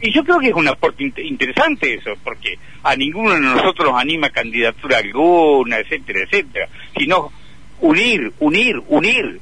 Y 0.00 0.12
yo 0.12 0.24
creo 0.24 0.40
que 0.40 0.48
es 0.48 0.54
un 0.54 0.66
aporte 0.66 1.04
interesante 1.22 1.94
eso, 1.94 2.14
porque 2.24 2.58
a 2.82 2.96
ninguno 2.96 3.34
de 3.34 3.40
nosotros 3.40 3.92
nos 3.92 4.00
anima 4.00 4.30
candidatura 4.30 4.98
alguna, 4.98 5.78
etcétera, 5.78 6.20
etcétera, 6.20 6.68
sino 6.96 7.30
unir, 7.80 8.32
unir, 8.40 8.82
unir. 8.88 9.40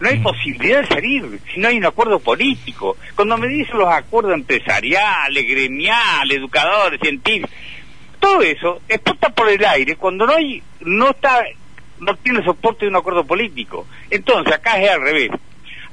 No 0.00 0.08
hay 0.08 0.18
posibilidad 0.18 0.80
de 0.80 0.88
salir 0.88 1.40
si 1.52 1.60
no 1.60 1.68
hay 1.68 1.78
un 1.78 1.86
acuerdo 1.86 2.18
político. 2.18 2.96
Cuando 3.14 3.38
me 3.38 3.46
dicen 3.46 3.78
los 3.78 3.88
acuerdos 3.88 4.34
empresariales, 4.34 5.48
gremiales, 5.48 6.38
educadores, 6.38 7.00
científicos, 7.00 7.50
todo 8.18 8.42
eso 8.42 8.80
explota 8.88 9.28
por 9.30 9.48
el 9.48 9.64
aire 9.64 9.96
cuando 9.96 10.26
no 10.26 10.34
hay, 10.34 10.62
no 10.80 11.10
está 11.10 11.44
no 12.00 12.14
tiene 12.16 12.44
soporte 12.44 12.84
de 12.84 12.90
un 12.90 12.96
acuerdo 12.96 13.24
político. 13.24 13.86
Entonces, 14.10 14.52
acá 14.52 14.80
es 14.80 14.90
al 14.90 15.00
revés. 15.00 15.30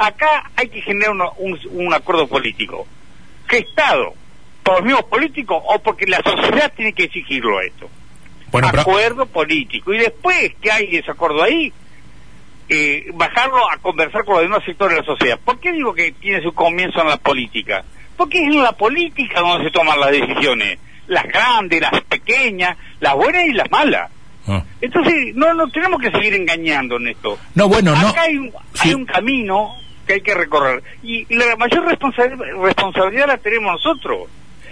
Acá 0.02 0.50
hay 0.56 0.68
que 0.68 0.82
generar 0.82 1.14
un, 1.38 1.94
acuerdo 1.94 2.26
político. 2.26 2.88
¿Qué 3.48 3.60
Estado? 3.60 4.16
¿Por 4.64 4.78
los 4.78 4.84
mismos 4.84 5.04
políticos 5.04 5.62
o 5.64 5.78
porque 5.78 6.08
la 6.08 6.20
sociedad 6.24 6.74
tiene 6.76 6.92
que 6.94 7.04
exigirlo 7.04 7.60
a 7.60 7.66
esto? 7.66 7.88
Bueno, 8.52 8.70
acuerdo 8.70 9.28
político. 9.28 9.94
Y 9.94 10.00
después 10.00 10.56
que 10.60 10.72
hay 10.72 10.96
ese 10.96 11.12
acuerdo 11.12 11.44
ahí, 11.44 11.72
eh, 12.68 13.12
bajarlo 13.14 13.70
a 13.72 13.78
conversar 13.78 14.26
con 14.26 14.36
los 14.36 14.44
demás 14.44 14.64
sectores 14.66 14.96
de 14.96 15.02
la 15.02 15.06
sociedad. 15.06 15.40
¿Por 15.46 15.60
qué 15.60 15.72
digo 15.72 15.94
que 15.94 16.14
tiene 16.14 16.42
su 16.42 16.52
comienzo 16.52 17.00
en 17.02 17.10
la 17.10 17.18
política? 17.18 17.84
Porque 18.18 18.40
es 18.40 18.46
en 18.46 18.64
la 18.64 18.72
política 18.72 19.40
donde 19.40 19.66
se 19.66 19.72
toman 19.72 20.00
las 20.00 20.10
decisiones. 20.10 20.80
Las 21.06 21.26
grandes, 21.26 21.80
las 21.80 22.02
pequeñas, 22.06 22.76
las 23.00 23.14
buenas 23.14 23.44
y 23.46 23.54
las 23.54 23.70
malas. 23.70 24.10
Ah. 24.48 24.64
Entonces, 24.82 25.36
no 25.36 25.54
nos 25.54 25.72
tenemos 25.72 26.02
que 26.02 26.10
seguir 26.10 26.34
engañando 26.34 26.96
en 26.98 27.10
esto. 27.10 27.38
No, 27.54 27.68
bueno, 27.68 27.94
no. 27.96 28.08
Acá 28.08 28.24
hay 28.24 28.38
un, 28.38 28.52
Sí. 28.74 28.90
hay 28.90 28.96
un 28.96 29.06
camino 29.06 29.76
que 30.12 30.16
hay 30.16 30.22
que 30.22 30.34
recorrer. 30.36 30.84
Y, 31.04 31.26
y 31.30 31.36
la 31.36 31.56
mayor 31.56 31.86
responsa- 31.88 32.30
responsabilidad 32.64 33.28
la 33.28 33.38
tenemos 33.38 33.74
nosotros. 33.74 34.28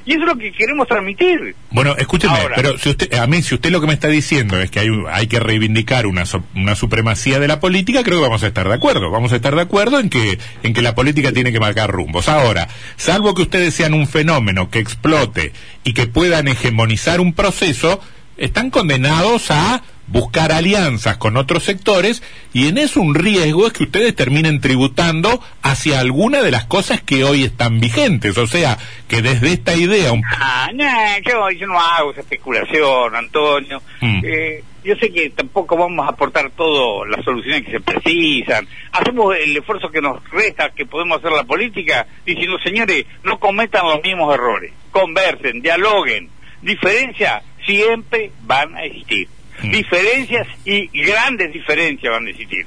Y 0.06 0.14
eso 0.14 0.22
es 0.22 0.28
lo 0.28 0.38
que 0.38 0.52
queremos 0.52 0.88
transmitir. 0.88 1.56
Bueno, 1.70 1.96
escúcheme, 1.98 2.34
Ahora. 2.40 2.56
pero 2.56 2.78
si 2.80 2.90
usted, 2.90 3.14
a 3.14 3.28
mí, 3.28 3.44
si 3.44 3.54
usted 3.54 3.70
lo 3.70 3.80
que 3.80 3.86
me 3.86 3.94
está 3.94 4.08
diciendo 4.08 4.60
es 4.60 4.72
que 4.72 4.80
hay, 4.80 4.88
hay 5.12 5.28
que 5.28 5.40
reivindicar 5.40 6.08
una, 6.08 6.26
so- 6.26 6.44
una 6.56 6.74
supremacía 6.74 7.40
de 7.40 7.48
la 7.48 7.60
política, 7.60 8.02
creo 8.02 8.18
que 8.18 8.24
vamos 8.24 8.42
a 8.44 8.48
estar 8.48 8.68
de 8.68 8.74
acuerdo. 8.74 9.12
Vamos 9.12 9.34
a 9.34 9.36
estar 9.36 9.54
de 9.56 9.62
acuerdo 9.62 10.00
en 10.00 10.10
que, 10.10 10.40
en 10.64 10.74
que 10.74 10.82
la 10.82 10.96
política 10.96 11.32
tiene 11.32 11.52
que 11.52 11.60
marcar 11.60 11.92
rumbos. 11.92 12.28
Ahora, 12.28 12.68
salvo 12.96 13.36
que 13.36 13.44
ustedes 13.44 13.74
sean 13.76 13.94
un 13.94 14.08
fenómeno 14.08 14.70
que 14.72 14.80
explote 14.80 15.54
y 15.84 15.94
que 15.94 16.08
puedan 16.08 16.48
hegemonizar 16.48 17.20
un 17.22 17.34
proceso, 17.34 18.00
están 18.38 18.72
condenados 18.72 19.52
a 19.52 19.84
buscar 20.12 20.52
alianzas 20.52 21.18
con 21.18 21.38
otros 21.38 21.64
sectores 21.64 22.24
y 22.54 22.68
en 22.68 22.78
eso 22.78 23.02
un 23.02 23.16
riesgo 23.16 23.68
es 23.68 23.74
que 23.74 23.84
ustedes 23.84 24.16
terminen 24.16 24.60
tributando 24.60 25.42
hacia 25.62 26.00
alguna 26.00 26.42
de 26.42 26.52
las 26.52 26.66
cosas 26.66 27.02
que 27.02 27.24
hoy 27.24 27.44
están 27.44 27.80
vigentes. 27.80 28.38
O 28.38 28.48
sea, 28.48 28.78
que 29.08 29.22
desde 29.22 29.54
esta 29.54 29.76
idea 29.76 30.12
un 30.12 30.24
Ah, 30.26 30.70
no, 30.74 30.86
yo, 31.26 31.50
yo 31.52 31.68
no 31.68 31.80
hago 31.80 32.12
esa 32.12 32.22
especulación, 32.22 33.16
Antonio. 33.16 33.82
Mm. 34.02 34.22
Eh, 34.24 34.64
yo 34.84 34.96
sé 34.96 35.12
que 35.12 35.30
tampoco 35.30 35.76
vamos 35.76 36.06
a 36.06 36.12
aportar 36.12 36.50
todo 36.52 37.06
las 37.06 37.24
soluciones 37.24 37.66
que 37.66 37.72
se 37.72 37.80
precisan. 37.80 38.68
Hacemos 38.92 39.36
el 39.36 39.56
esfuerzo 39.56 39.92
que 39.92 40.02
nos 40.02 40.28
resta, 40.30 40.72
que 40.72 40.86
podemos 40.86 41.20
hacer 41.20 41.32
la 41.32 41.44
política, 41.44 42.08
diciendo, 42.26 42.58
señores, 42.60 43.06
no 43.24 43.40
cometan 43.40 43.86
los 43.86 44.02
mismos 44.02 44.34
errores. 44.34 44.72
Conversen, 44.92 45.62
dialoguen. 45.62 46.30
Diferencias 46.62 47.44
siempre 47.66 48.32
van 48.42 48.76
a 48.76 48.84
existir. 48.86 49.28
Mm. 49.62 49.72
Diferencias 49.72 50.48
y 50.66 50.88
grandes 51.06 51.52
diferencias 51.54 52.12
van 52.14 52.28
a 52.28 52.30
existir. 52.30 52.66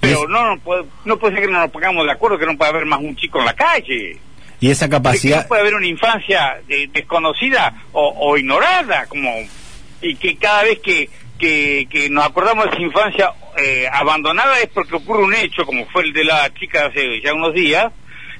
Pero 0.00 0.22
Es- 0.24 0.28
no, 0.28 0.44
no, 0.54 0.58
puede, 0.60 0.84
no 1.04 1.16
puede 1.18 1.34
ser 1.34 1.46
que 1.46 1.52
no 1.52 1.60
nos 1.60 1.70
pongamos 1.70 2.04
de 2.06 2.12
acuerdo, 2.12 2.38
que 2.38 2.46
no 2.46 2.56
puede 2.56 2.70
haber 2.70 2.86
más 2.86 3.00
un 3.00 3.14
chico 3.16 3.38
en 3.38 3.44
la 3.46 3.54
calle. 3.54 4.18
Y 4.60 4.70
esa 4.70 4.86
De 4.86 4.90
que 4.90 4.96
capacidad, 4.96 5.42
no 5.42 5.48
puede 5.48 5.60
haber 5.62 5.74
una 5.74 5.86
infancia 5.86 6.60
eh, 6.68 6.88
desconocida 6.92 7.82
o, 7.92 8.14
o 8.16 8.36
ignorada, 8.36 9.06
como 9.06 9.30
y 10.00 10.16
que 10.16 10.36
cada 10.36 10.64
vez 10.64 10.80
que, 10.80 11.08
que, 11.38 11.86
que 11.90 12.08
nos 12.10 12.24
acordamos 12.26 12.64
de 12.64 12.70
esa 12.72 12.80
infancia 12.82 13.30
eh, 13.56 13.86
abandonada 13.92 14.58
es 14.60 14.68
porque 14.68 14.96
ocurre 14.96 15.22
un 15.24 15.34
hecho, 15.34 15.64
como 15.64 15.86
fue 15.86 16.02
el 16.02 16.12
de 16.12 16.24
la 16.24 16.52
chica 16.54 16.86
hace 16.86 17.20
ya 17.20 17.34
unos 17.34 17.54
días, 17.54 17.92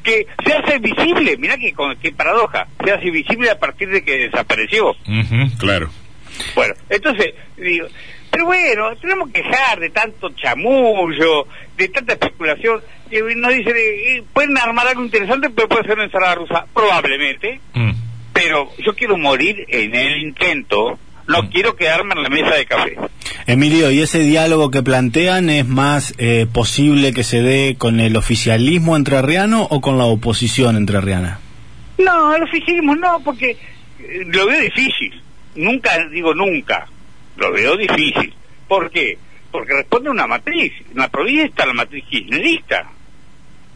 que 0.03 0.27
se 0.45 0.53
hace 0.53 0.79
visible, 0.79 1.37
mira 1.39 1.57
qué, 1.59 1.73
qué 2.01 2.11
paradoja, 2.13 2.67
se 2.85 2.91
hace 2.93 3.11
visible 3.11 3.49
a 3.51 3.59
partir 3.59 3.89
de 3.91 4.03
que 4.03 4.19
desapareció. 4.29 4.97
Claro. 5.59 5.91
Bueno, 6.55 6.75
entonces, 6.89 7.35
digo, 7.57 7.87
pero 8.31 8.47
bueno, 8.47 8.97
tenemos 8.97 9.31
que 9.31 9.43
dejar 9.43 9.79
de 9.81 9.91
tanto 9.91 10.31
chamullo, 10.31 11.47
de 11.77 11.89
tanta 11.89 12.13
especulación. 12.15 12.81
Y 13.11 13.19
nos 13.37 13.53
dicen, 13.53 13.75
eh, 13.77 14.17
eh, 14.17 14.23
pueden 14.33 14.57
armar 14.57 14.87
algo 14.89 15.05
interesante, 15.05 15.51
pero 15.51 15.69
puede 15.69 15.83
ser 15.85 15.95
una 15.95 16.05
ensalada 16.05 16.35
rusa, 16.37 16.67
probablemente, 16.75 17.61
Mm. 17.75 17.91
pero 18.33 18.71
yo 18.85 18.95
quiero 18.95 19.19
morir 19.19 19.67
en 19.69 19.95
el 19.95 20.23
intento, 20.23 20.99
no 21.29 21.43
Mm. 21.43 21.49
quiero 21.51 21.77
quedarme 21.77 22.15
en 22.17 22.23
la 22.23 22.29
mesa 22.31 22.55
de 22.55 22.65
café. 22.67 22.97
Emilio, 23.47 23.91
¿y 23.91 24.01
ese 24.01 24.21
diálogo 24.21 24.71
que 24.71 24.83
plantean 24.83 25.51
es 25.51 25.67
más 25.67 26.15
eh, 26.19 26.47
posible 26.53 27.13
que 27.13 27.25
se 27.25 27.43
dé 27.43 27.75
con 27.77 28.01
el 28.01 28.17
oficialismo 28.17 28.97
entrerriano 28.97 29.65
o 29.65 29.81
con 29.81 29.99
la 29.99 30.05
oposición 30.05 30.77
entrerriana? 30.77 31.39
No, 31.99 32.35
el 32.35 32.43
oficialismo 32.45 32.97
no, 32.97 33.21
porque 33.25 33.51
eh, 33.51 33.57
lo 34.27 34.47
veo 34.47 34.61
difícil. 34.61 35.22
Nunca, 35.55 36.07
digo 36.09 36.35
nunca, 36.35 36.87
lo 37.37 37.53
veo 37.53 37.77
difícil. 37.77 38.35
¿Por 38.69 38.91
qué? 38.91 39.19
Porque 39.51 39.73
responde 39.75 40.09
a 40.09 40.13
una 40.13 40.27
matriz. 40.27 40.73
En 40.91 40.99
la 40.99 41.09
provincia 41.09 41.45
está 41.45 41.67
la 41.67 41.75
matriz 41.75 42.05
kirchnerista. 42.09 42.91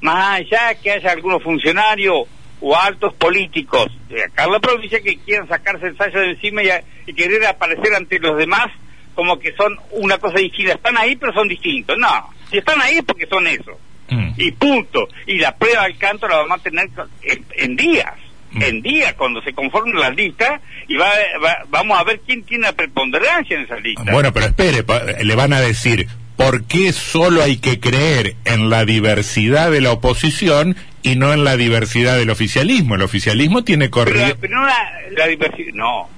Más 0.00 0.40
allá 0.40 0.74
que 0.82 0.90
haya 0.92 1.10
algunos 1.12 1.42
funcionarios 1.42 2.22
o 2.60 2.76
altos 2.76 3.12
políticos 3.14 3.86
de 4.08 4.24
acá 4.24 4.44
en 4.44 4.52
la 4.52 4.60
provincia 4.60 5.00
que 5.02 5.18
quieran 5.18 5.48
sacarse 5.48 5.86
el 5.88 5.96
sallo 5.96 6.20
de 6.20 6.30
encima 6.30 6.62
y, 6.62 6.70
a- 6.70 6.82
y 7.06 7.12
querer 7.12 7.44
aparecer 7.46 7.94
ante 7.94 8.18
los 8.18 8.36
demás 8.38 8.66
como 9.14 9.38
que 9.38 9.52
son 9.54 9.76
una 9.92 10.18
cosa 10.18 10.38
distinta. 10.38 10.72
Están 10.74 10.96
ahí, 10.98 11.16
pero 11.16 11.32
son 11.32 11.48
distintos. 11.48 11.96
No, 11.98 12.30
si 12.50 12.58
están 12.58 12.80
ahí 12.80 12.96
es 12.98 13.04
porque 13.04 13.26
son 13.26 13.46
eso 13.46 13.78
Mm. 14.08 14.34
y 14.36 14.52
punto. 14.52 15.08
Y 15.26 15.38
la 15.38 15.56
prueba 15.56 15.82
del 15.82 15.98
canto 15.98 16.28
la 16.28 16.36
vamos 16.36 16.60
a 16.60 16.62
tener 16.62 16.88
en, 17.22 17.44
en 17.56 17.74
días. 17.76 18.12
En 18.60 18.82
días, 18.82 19.14
cuando 19.14 19.42
se 19.42 19.52
conformen 19.52 19.98
las 19.98 20.14
listas, 20.14 20.60
y 20.88 20.96
va, 20.96 21.10
va- 21.44 21.64
vamos 21.68 21.98
a 21.98 22.04
ver 22.04 22.20
quién 22.26 22.42
tiene 22.44 22.64
la 22.64 22.72
preponderancia 22.72 23.56
en 23.56 23.64
esa 23.64 23.76
lista. 23.76 24.04
Bueno, 24.12 24.32
pero 24.32 24.46
espere, 24.46 24.82
pa- 24.82 25.02
le 25.02 25.34
van 25.34 25.52
a 25.52 25.60
decir, 25.60 26.06
¿por 26.36 26.64
qué 26.64 26.92
solo 26.92 27.42
hay 27.42 27.56
que 27.58 27.80
creer 27.80 28.34
en 28.44 28.70
la 28.70 28.84
diversidad 28.84 29.70
de 29.70 29.80
la 29.80 29.92
oposición 29.92 30.76
y 31.02 31.16
no 31.16 31.32
en 31.32 31.44
la 31.44 31.56
diversidad 31.56 32.16
del 32.16 32.30
oficialismo? 32.30 32.94
El 32.96 33.02
oficialismo 33.02 33.64
tiene 33.64 33.86
pero, 33.88 34.04
corriente... 34.04 34.36
pero 34.40 34.60
no 34.60 34.66
la, 34.66 34.92
la 35.16 35.26
diversidad, 35.26 35.72
no, 35.74 36.08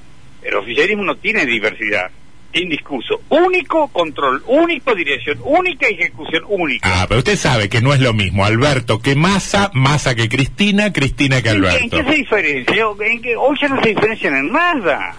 el 0.42 0.54
oficialismo 0.54 1.04
no 1.04 1.16
tiene 1.16 1.45
diversidad, 1.47 2.11
tiene 2.50 2.71
discurso 2.71 3.21
único, 3.28 3.88
control 3.88 4.43
único, 4.47 4.95
dirección 4.95 5.38
única, 5.45 5.87
ejecución 5.87 6.43
única. 6.49 6.88
Ah, 7.02 7.07
pero 7.09 7.19
usted 7.19 7.37
sabe 7.37 7.69
que 7.69 7.81
no 7.81 7.93
es 7.93 8.00
lo 8.00 8.12
mismo 8.14 8.45
Alberto 8.45 9.00
que 9.00 9.14
Massa, 9.14 9.71
Massa 9.75 10.14
que 10.14 10.28
Cristina, 10.28 10.93
Cristina 10.93 11.43
que 11.43 11.50
¿En, 11.50 11.55
qué- 11.55 11.59
en 11.59 11.64
Alberto. 11.75 11.97
qué 11.99 12.05
se 12.05 12.14
diferencia? 12.17 12.87
¿En 13.00 13.23
qué? 13.23 13.37
Hoy 13.37 13.57
ya 13.61 13.69
no 13.69 13.83
se 13.83 13.88
diferencian 13.90 14.37
en 14.37 14.52
nada. 14.52 15.14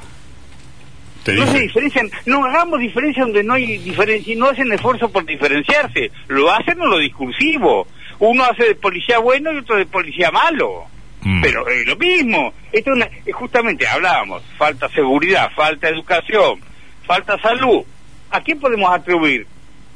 No 1.28 1.46
se 1.52 1.60
diferencian, 1.60 2.10
no 2.26 2.44
hagamos 2.46 2.80
diferencia 2.80 3.22
donde 3.24 3.44
no 3.44 3.54
hay 3.54 3.78
diferencia, 3.78 4.34
no 4.36 4.50
hacen 4.50 4.72
esfuerzo 4.72 5.12
por 5.12 5.26
diferenciarse, 5.26 6.10
lo 6.28 6.50
hacen 6.52 6.82
en 6.82 6.90
lo 6.90 6.98
discursivo. 6.98 7.88
Uno 8.18 8.44
hace 8.46 8.64
de 8.64 8.76
policía 8.76 9.20
bueno 9.20 9.52
y 9.54 9.58
otro 9.58 9.76
de 9.78 9.86
policía 9.86 10.32
malo. 10.32 10.86
Mm. 11.22 11.42
Pero 11.42 11.68
es 11.68 11.86
lo 11.86 11.96
mismo. 11.98 12.54
Esto 12.72 12.92
es 12.92 12.96
una- 12.96 13.10
justamente 13.34 13.86
hablábamos, 13.88 14.42
falta 14.58 14.90
seguridad, 14.90 15.52
falta 15.56 15.90
educación, 15.90 16.62
falta 17.10 17.40
salud. 17.40 17.82
¿A 18.30 18.40
quién 18.42 18.60
podemos 18.60 18.92
atribuir? 18.94 19.48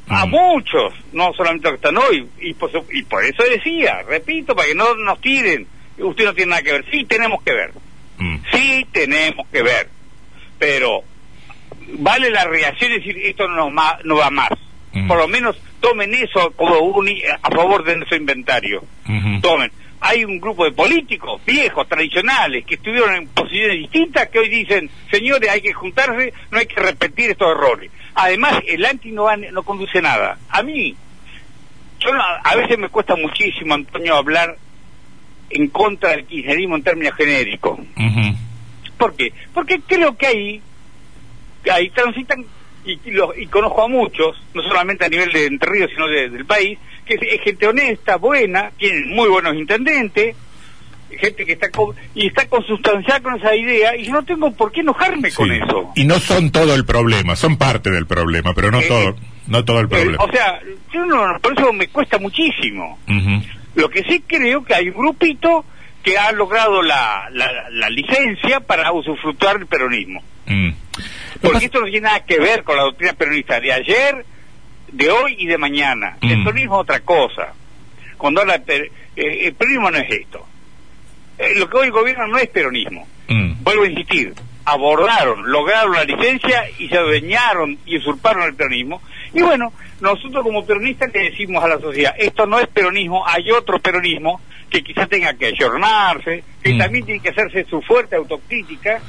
A 0.08 0.26
Mm. 0.26 0.30
muchos, 0.30 0.92
no 1.12 1.32
solamente 1.34 1.68
a 1.68 1.70
los 1.70 1.80
que 1.80 1.86
están 1.88 2.02
hoy. 2.02 2.28
Y 2.40 2.54
por, 2.54 2.70
su- 2.72 2.84
y 2.92 3.04
por 3.04 3.24
eso 3.24 3.42
decía, 3.48 4.02
repito, 4.02 4.54
para 4.56 4.66
que 4.68 4.74
no 4.74 4.94
nos 4.96 5.20
tiren. 5.20 5.66
Usted 5.96 6.24
no 6.24 6.34
tiene 6.34 6.50
nada 6.50 6.62
que 6.62 6.72
ver. 6.72 6.84
Sí, 6.90 7.04
tenemos 7.04 7.40
que 7.44 7.52
ver. 7.52 7.70
Mm. 8.18 8.36
Sí, 8.52 8.86
tenemos 8.92 9.46
que 9.52 9.62
ver. 9.62 9.88
Pero 10.58 11.02
vale 11.98 12.30
la 12.30 12.44
reacción 12.44 12.90
y 12.92 12.96
decir 12.96 13.16
esto 13.18 13.46
no, 13.48 13.70
no 13.70 14.16
va 14.16 14.30
más. 14.30 14.50
Mm. 14.92 15.06
Por 15.06 15.18
lo 15.18 15.28
menos 15.28 15.56
tomen 15.80 16.12
eso 16.14 16.50
como 16.56 16.80
un, 16.80 17.08
a 17.42 17.50
favor 17.50 17.84
de 17.84 17.96
nuestro 17.96 18.16
inventario. 18.16 18.82
Tomen. 19.40 19.70
Hay 20.06 20.22
un 20.22 20.38
grupo 20.38 20.66
de 20.66 20.72
políticos 20.72 21.40
viejos, 21.46 21.88
tradicionales, 21.88 22.66
que 22.66 22.74
estuvieron 22.74 23.14
en 23.14 23.26
posiciones 23.28 23.78
distintas, 23.78 24.28
que 24.28 24.38
hoy 24.38 24.50
dicen, 24.50 24.90
señores, 25.10 25.48
hay 25.48 25.62
que 25.62 25.72
juntarse, 25.72 26.34
no 26.50 26.58
hay 26.58 26.66
que 26.66 26.78
repetir 26.78 27.30
estos 27.30 27.50
errores. 27.50 27.90
Además, 28.14 28.60
el 28.68 28.84
anti 28.84 29.12
no, 29.12 29.22
va- 29.24 29.38
no 29.38 29.62
conduce 29.62 30.00
a 30.00 30.02
nada. 30.02 30.38
A 30.50 30.62
mí, 30.62 30.94
yo 32.00 32.12
no- 32.12 32.22
a 32.22 32.54
veces 32.54 32.78
me 32.78 32.90
cuesta 32.90 33.16
muchísimo, 33.16 33.72
Antonio, 33.72 34.14
hablar 34.16 34.58
en 35.48 35.68
contra 35.68 36.10
del 36.10 36.26
kirchnerismo 36.26 36.76
en 36.76 36.82
términos 36.82 37.14
genéricos. 37.16 37.78
Ujú. 37.78 38.36
¿Por 38.98 39.16
qué? 39.16 39.32
Porque 39.54 39.80
creo 39.86 40.14
que 40.18 40.26
ahí, 40.26 40.62
ahí 41.72 41.88
transitan, 41.88 42.44
y, 42.84 43.00
y 43.06 43.10
los- 43.12 43.38
y 43.38 43.46
conozco 43.46 43.82
a 43.82 43.88
muchos, 43.88 44.36
no 44.52 44.60
solamente 44.64 45.06
a 45.06 45.08
nivel 45.08 45.32
de 45.32 45.46
Entre 45.46 45.70
Ríos, 45.72 45.90
sino 45.94 46.06
de- 46.08 46.28
del 46.28 46.44
país, 46.44 46.78
que 47.04 47.14
es, 47.14 47.40
gente 47.42 47.66
honesta, 47.66 48.16
buena, 48.16 48.70
tienen 48.78 49.10
muy 49.10 49.28
buenos 49.28 49.54
intendentes, 49.54 50.36
gente 51.10 51.44
que 51.46 51.52
está 51.52 51.70
con, 51.70 51.94
y 52.14 52.26
está 52.26 52.48
consustanciada 52.48 53.20
con 53.20 53.36
esa 53.38 53.54
idea, 53.54 53.96
y 53.96 54.04
yo 54.04 54.12
no 54.12 54.24
tengo 54.24 54.50
por 54.52 54.72
qué 54.72 54.80
enojarme 54.80 55.30
con 55.32 55.50
eso. 55.52 55.92
Y 55.94 56.04
no 56.04 56.18
son 56.18 56.50
todo 56.50 56.74
el 56.74 56.84
problema, 56.84 57.36
son 57.36 57.56
parte 57.56 57.90
del 57.90 58.06
problema, 58.06 58.52
pero 58.54 58.70
no 58.70 58.80
Eh, 58.80 58.86
todo, 58.88 59.08
eh, 59.10 59.14
no 59.46 59.64
todo 59.64 59.80
el 59.80 59.86
Eh, 59.86 59.88
problema. 59.90 60.24
o 60.24 60.30
sea, 60.30 60.60
yo 60.92 61.04
no, 61.06 61.38
por 61.40 61.58
eso 61.58 61.72
me 61.72 61.88
cuesta 61.88 62.18
muchísimo. 62.18 62.98
Ujú. 63.08 63.42
Lo 63.76 63.88
que 63.90 64.02
sí 64.04 64.22
creo 64.26 64.64
que 64.64 64.74
hay 64.74 64.88
un 64.88 64.96
grupito 64.96 65.64
que 66.02 66.18
ha 66.18 66.32
logrado 66.32 66.82
la, 66.82 67.28
la, 67.32 67.50
la 67.70 67.88
licencia 67.90 68.60
para 68.60 68.92
usufructuar 68.92 69.56
el 69.56 69.66
peronismo. 69.66 70.22
Mm. 70.46 70.70
Porque 71.40 71.64
esto 71.66 71.80
no 71.80 71.86
tiene 71.86 72.02
nada 72.02 72.24
que 72.24 72.38
ver 72.38 72.62
con 72.62 72.76
la 72.76 72.82
doctrina 72.82 73.14
peronista 73.14 73.58
de 73.60 73.72
ayer, 73.72 74.24
de 74.94 75.10
hoy 75.10 75.36
y 75.38 75.46
de 75.46 75.58
mañana. 75.58 76.16
El 76.20 76.38
Mm. 76.38 76.44
peronismo 76.44 76.74
es 76.76 76.80
otra 76.82 77.00
cosa. 77.00 77.52
Cuando 78.16 78.40
habla 78.40 78.58
per- 78.58 78.90
eh, 79.16 79.46
el 79.46 79.54
peronismo 79.54 79.90
no 79.90 79.98
es 79.98 80.10
esto. 80.10 80.46
Eh, 81.38 81.54
lo 81.56 81.68
que 81.68 81.76
hoy 81.76 81.90
gobierna 81.90 82.26
no 82.26 82.38
es 82.38 82.48
peronismo. 82.48 83.06
Mm. 83.28 83.62
Vuelvo 83.62 83.82
a 83.84 83.88
insistir, 83.88 84.34
abordaron, 84.64 85.50
lograron 85.50 85.92
la 85.92 86.04
licencia 86.04 86.64
y 86.78 86.88
se 86.88 86.96
adueñaron 86.96 87.78
y 87.86 87.98
usurparon 87.98 88.44
el 88.44 88.54
peronismo. 88.54 89.02
Y 89.32 89.42
bueno, 89.42 89.72
nosotros 90.00 90.42
como 90.44 90.64
peronistas 90.64 91.12
le 91.12 91.30
decimos 91.30 91.62
a 91.64 91.68
la 91.68 91.78
sociedad, 91.80 92.14
esto 92.18 92.46
no 92.46 92.60
es 92.60 92.68
peronismo, 92.68 93.26
hay 93.26 93.50
otro 93.50 93.78
peronismo 93.80 94.40
que 94.70 94.82
quizás 94.82 95.08
tenga 95.08 95.34
que 95.34 95.46
ayornarse, 95.46 96.44
que 96.62 96.74
Mm. 96.74 96.78
también 96.78 97.04
tiene 97.04 97.20
que 97.20 97.28
hacerse 97.30 97.64
su 97.64 97.82
fuerte 97.82 98.16
autocrítica, 98.16 99.00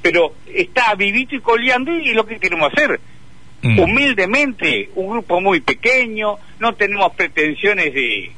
pero 0.00 0.34
está 0.46 0.94
vivito 0.94 1.34
y 1.36 1.40
coleando 1.40 1.92
y 1.92 2.08
es 2.10 2.14
lo 2.16 2.26
que 2.26 2.38
queremos 2.40 2.72
hacer. 2.72 2.98
Mm. 3.62 3.78
Humildemente, 3.78 4.90
un 4.96 5.10
grupo 5.12 5.40
muy 5.40 5.60
pequeño, 5.60 6.36
no 6.58 6.74
tenemos 6.74 7.14
pretensiones 7.14 7.94
de, 7.94 8.32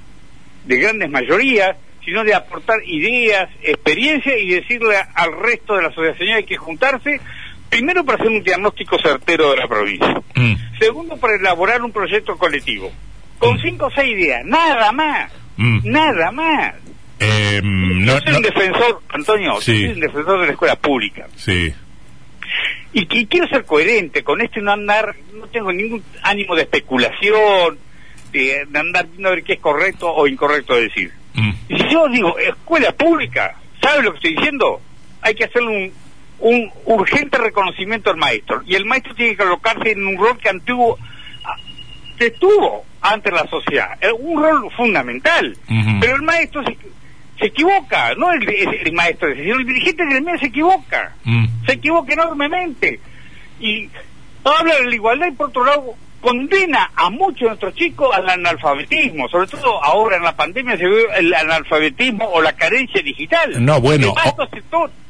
de 0.67 0.77
grandes 0.79 1.11
mayorías, 1.11 1.77
sino 2.05 2.23
de 2.25 2.35
aportar 2.35 2.77
ideas, 2.87 3.49
experiencia 3.63 4.37
y 4.39 4.51
decirle 4.51 4.97
al 5.15 5.33
resto 5.41 5.75
de 5.77 5.83
la 5.83 5.89
asociación 5.89 6.37
hay 6.37 6.45
que 6.45 6.57
juntarse, 6.59 7.21
primero 7.71 8.05
para 8.05 8.19
hacer 8.19 8.29
un 8.31 8.43
diagnóstico 8.43 8.99
certero 8.99 9.51
de 9.53 9.57
la 9.57 9.67
provincia. 9.69 10.21
Mm. 10.35 10.55
Segundo, 10.79 11.17
para 11.17 11.37
elaborar 11.37 11.83
un 11.83 11.93
proyecto 11.93 12.37
colectivo. 12.37 12.93
Con 13.39 13.59
cinco 13.61 13.87
o 13.87 13.91
seis 13.91 14.13
ideas, 14.13 14.45
nada 14.45 14.93
más. 14.93 15.33
Mm. 15.57 15.81
Nada 15.91 16.31
más. 16.33 16.75
Eh, 17.21 17.61
no, 17.63 18.13
yo 18.19 18.19
soy 18.21 18.31
no- 18.33 18.37
un 18.37 18.43
defensor, 18.43 19.03
Antonio, 19.09 19.61
Sí. 19.61 19.73
yo 19.73 19.79
soy 19.87 19.95
un 19.95 20.01
defensor 20.01 20.41
de 20.41 20.47
la 20.47 20.53
escuela 20.53 20.77
pública. 20.77 21.27
sí. 21.37 21.73
Y, 22.95 23.07
que 23.07 23.27
quiero 23.27 23.49
ser 23.49 23.65
coherente 23.65 24.23
con 24.23 24.41
esto 24.41 24.61
y 24.61 24.63
no 24.63 24.73
andar, 24.73 25.15
no 25.35 25.47
tengo 25.49 25.73
ningún 25.73 26.03
ánimo 26.23 26.55
de 26.55 26.63
especulación, 26.63 27.79
de, 28.33 28.67
de 28.69 28.79
andar 28.79 29.07
viendo 29.09 29.29
a 29.29 29.33
ver 29.33 29.43
qué 29.45 29.55
es 29.55 29.61
correcto 29.61 30.13
o 30.13 30.27
incorrecto 30.27 30.75
decir. 30.75 31.13
Mm. 31.35 31.51
Y 31.69 31.77
si 31.77 31.89
yo 31.91 32.09
digo 32.09 32.39
escuela 32.39 32.93
pública, 32.93 33.57
¿sabe 33.83 34.05
lo 34.05 34.13
que 34.13 34.17
estoy 34.19 34.37
diciendo? 34.37 34.81
Hay 35.23 35.35
que 35.35 35.45
hacerle 35.45 35.69
un, 35.69 35.93
un 36.39 36.71
urgente 36.85 37.39
reconocimiento 37.39 38.11
al 38.11 38.17
maestro. 38.17 38.63
Y 38.65 38.75
el 38.75 38.85
maestro 38.85 39.15
tiene 39.15 39.33
que 39.33 39.43
colocarse 39.45 39.91
en 39.91 40.07
un 40.07 40.17
rol 40.17 40.39
que 40.39 40.49
antiguo 40.49 40.99
que 42.19 42.31
tuvo 42.31 42.85
ante 43.01 43.31
la 43.31 43.47
sociedad. 43.49 43.99
Es 44.01 44.13
un 44.19 44.43
rol 44.43 44.71
fundamental. 44.77 45.57
Pero 46.01 46.17
el 46.17 46.23
maestro 46.23 46.63
se, 46.65 46.77
se 47.39 47.47
equivoca, 47.47 48.15
no 48.17 48.33
el, 48.33 48.49
el, 48.49 48.75
el 48.87 48.93
maestro, 48.93 49.29
sino 49.35 49.57
el 49.57 49.67
dirigente 49.67 50.05
del 50.07 50.23
medio 50.23 50.39
se 50.39 50.47
equivoca. 50.47 51.15
Mm. 51.25 51.47
Se 51.67 51.73
equivoca 51.73 52.13
enormemente. 52.13 53.01
Y 53.61 53.89
habla 54.45 54.75
de 54.77 54.87
la 54.87 54.95
igualdad 54.95 55.27
y 55.29 55.33
por 55.33 55.49
otro 55.49 55.65
lado 55.65 55.95
condena 56.21 56.91
a 56.97 57.11
muchos 57.11 57.41
de 57.41 57.47
nuestros 57.49 57.75
chicos 57.75 58.09
al 58.15 58.27
analfabetismo, 58.31 59.29
sobre 59.29 59.47
todo 59.47 59.85
ahora 59.85 60.17
en 60.17 60.23
la 60.23 60.35
pandemia 60.35 60.77
se 60.79 60.87
ve 60.87 61.03
el 61.19 61.35
analfabetismo 61.35 62.25
o 62.27 62.41
la 62.41 62.55
carencia 62.55 63.03
digital. 63.03 63.63
No, 63.63 63.79
bueno, 63.81 64.15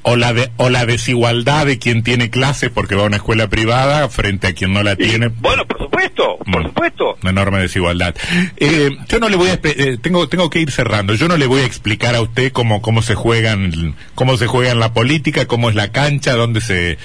o- 0.03 0.17
la, 0.17 0.33
de, 0.33 0.51
o 0.57 0.71
la 0.71 0.85
desigualdad 0.87 1.67
de 1.67 1.79
quien 1.79 2.03
tiene 2.03 2.31
clase 2.31 2.69
porque 2.69 2.97
va 2.97 3.05
a 3.05 3.07
una 3.07 3.17
escuela 3.17 3.47
privada 3.49 4.09
frente 4.09 4.49
a 4.49 4.55
quien 4.55 4.73
no 4.73 4.83
la 4.83 4.97
Sí, 4.97 5.05
tiene. 5.05 5.29
Bueno, 5.29 5.65
por 5.67 5.79
supuesto, 6.09 6.39
por 6.53 6.63
supuesto. 6.65 7.19
Una 7.23 7.31
enorme 7.31 7.61
desigualdad. 7.61 8.15
Eh, 8.57 8.91
yo 9.09 9.19
no 9.19 9.29
le 9.29 9.37
voy 9.37 9.51
a 9.51 9.61
eh, 9.63 9.99
tengo 10.01 10.29
tengo 10.29 10.51
que 10.51 10.61
ir 10.61 10.71
cerrando. 10.71 11.15
Yo 11.15 11.29
no 11.29 11.37
le 11.37 11.47
voy 11.47 11.63
a 11.63 11.67
explicar 11.67 12.15
a 12.15 12.21
usted 12.21 12.53
cómo 12.53 12.83
cómo 12.83 13.03
se 13.03 13.15
juegan 13.15 13.95
cómo 14.15 14.37
se 14.37 14.47
juega 14.47 14.73
en 14.73 14.81
la 14.81 14.93
política, 14.93 15.47
cómo 15.47 15.69
es 15.69 15.75
la 15.75 15.93
cancha, 15.93 16.35
dónde 16.35 16.61
se 16.61 16.99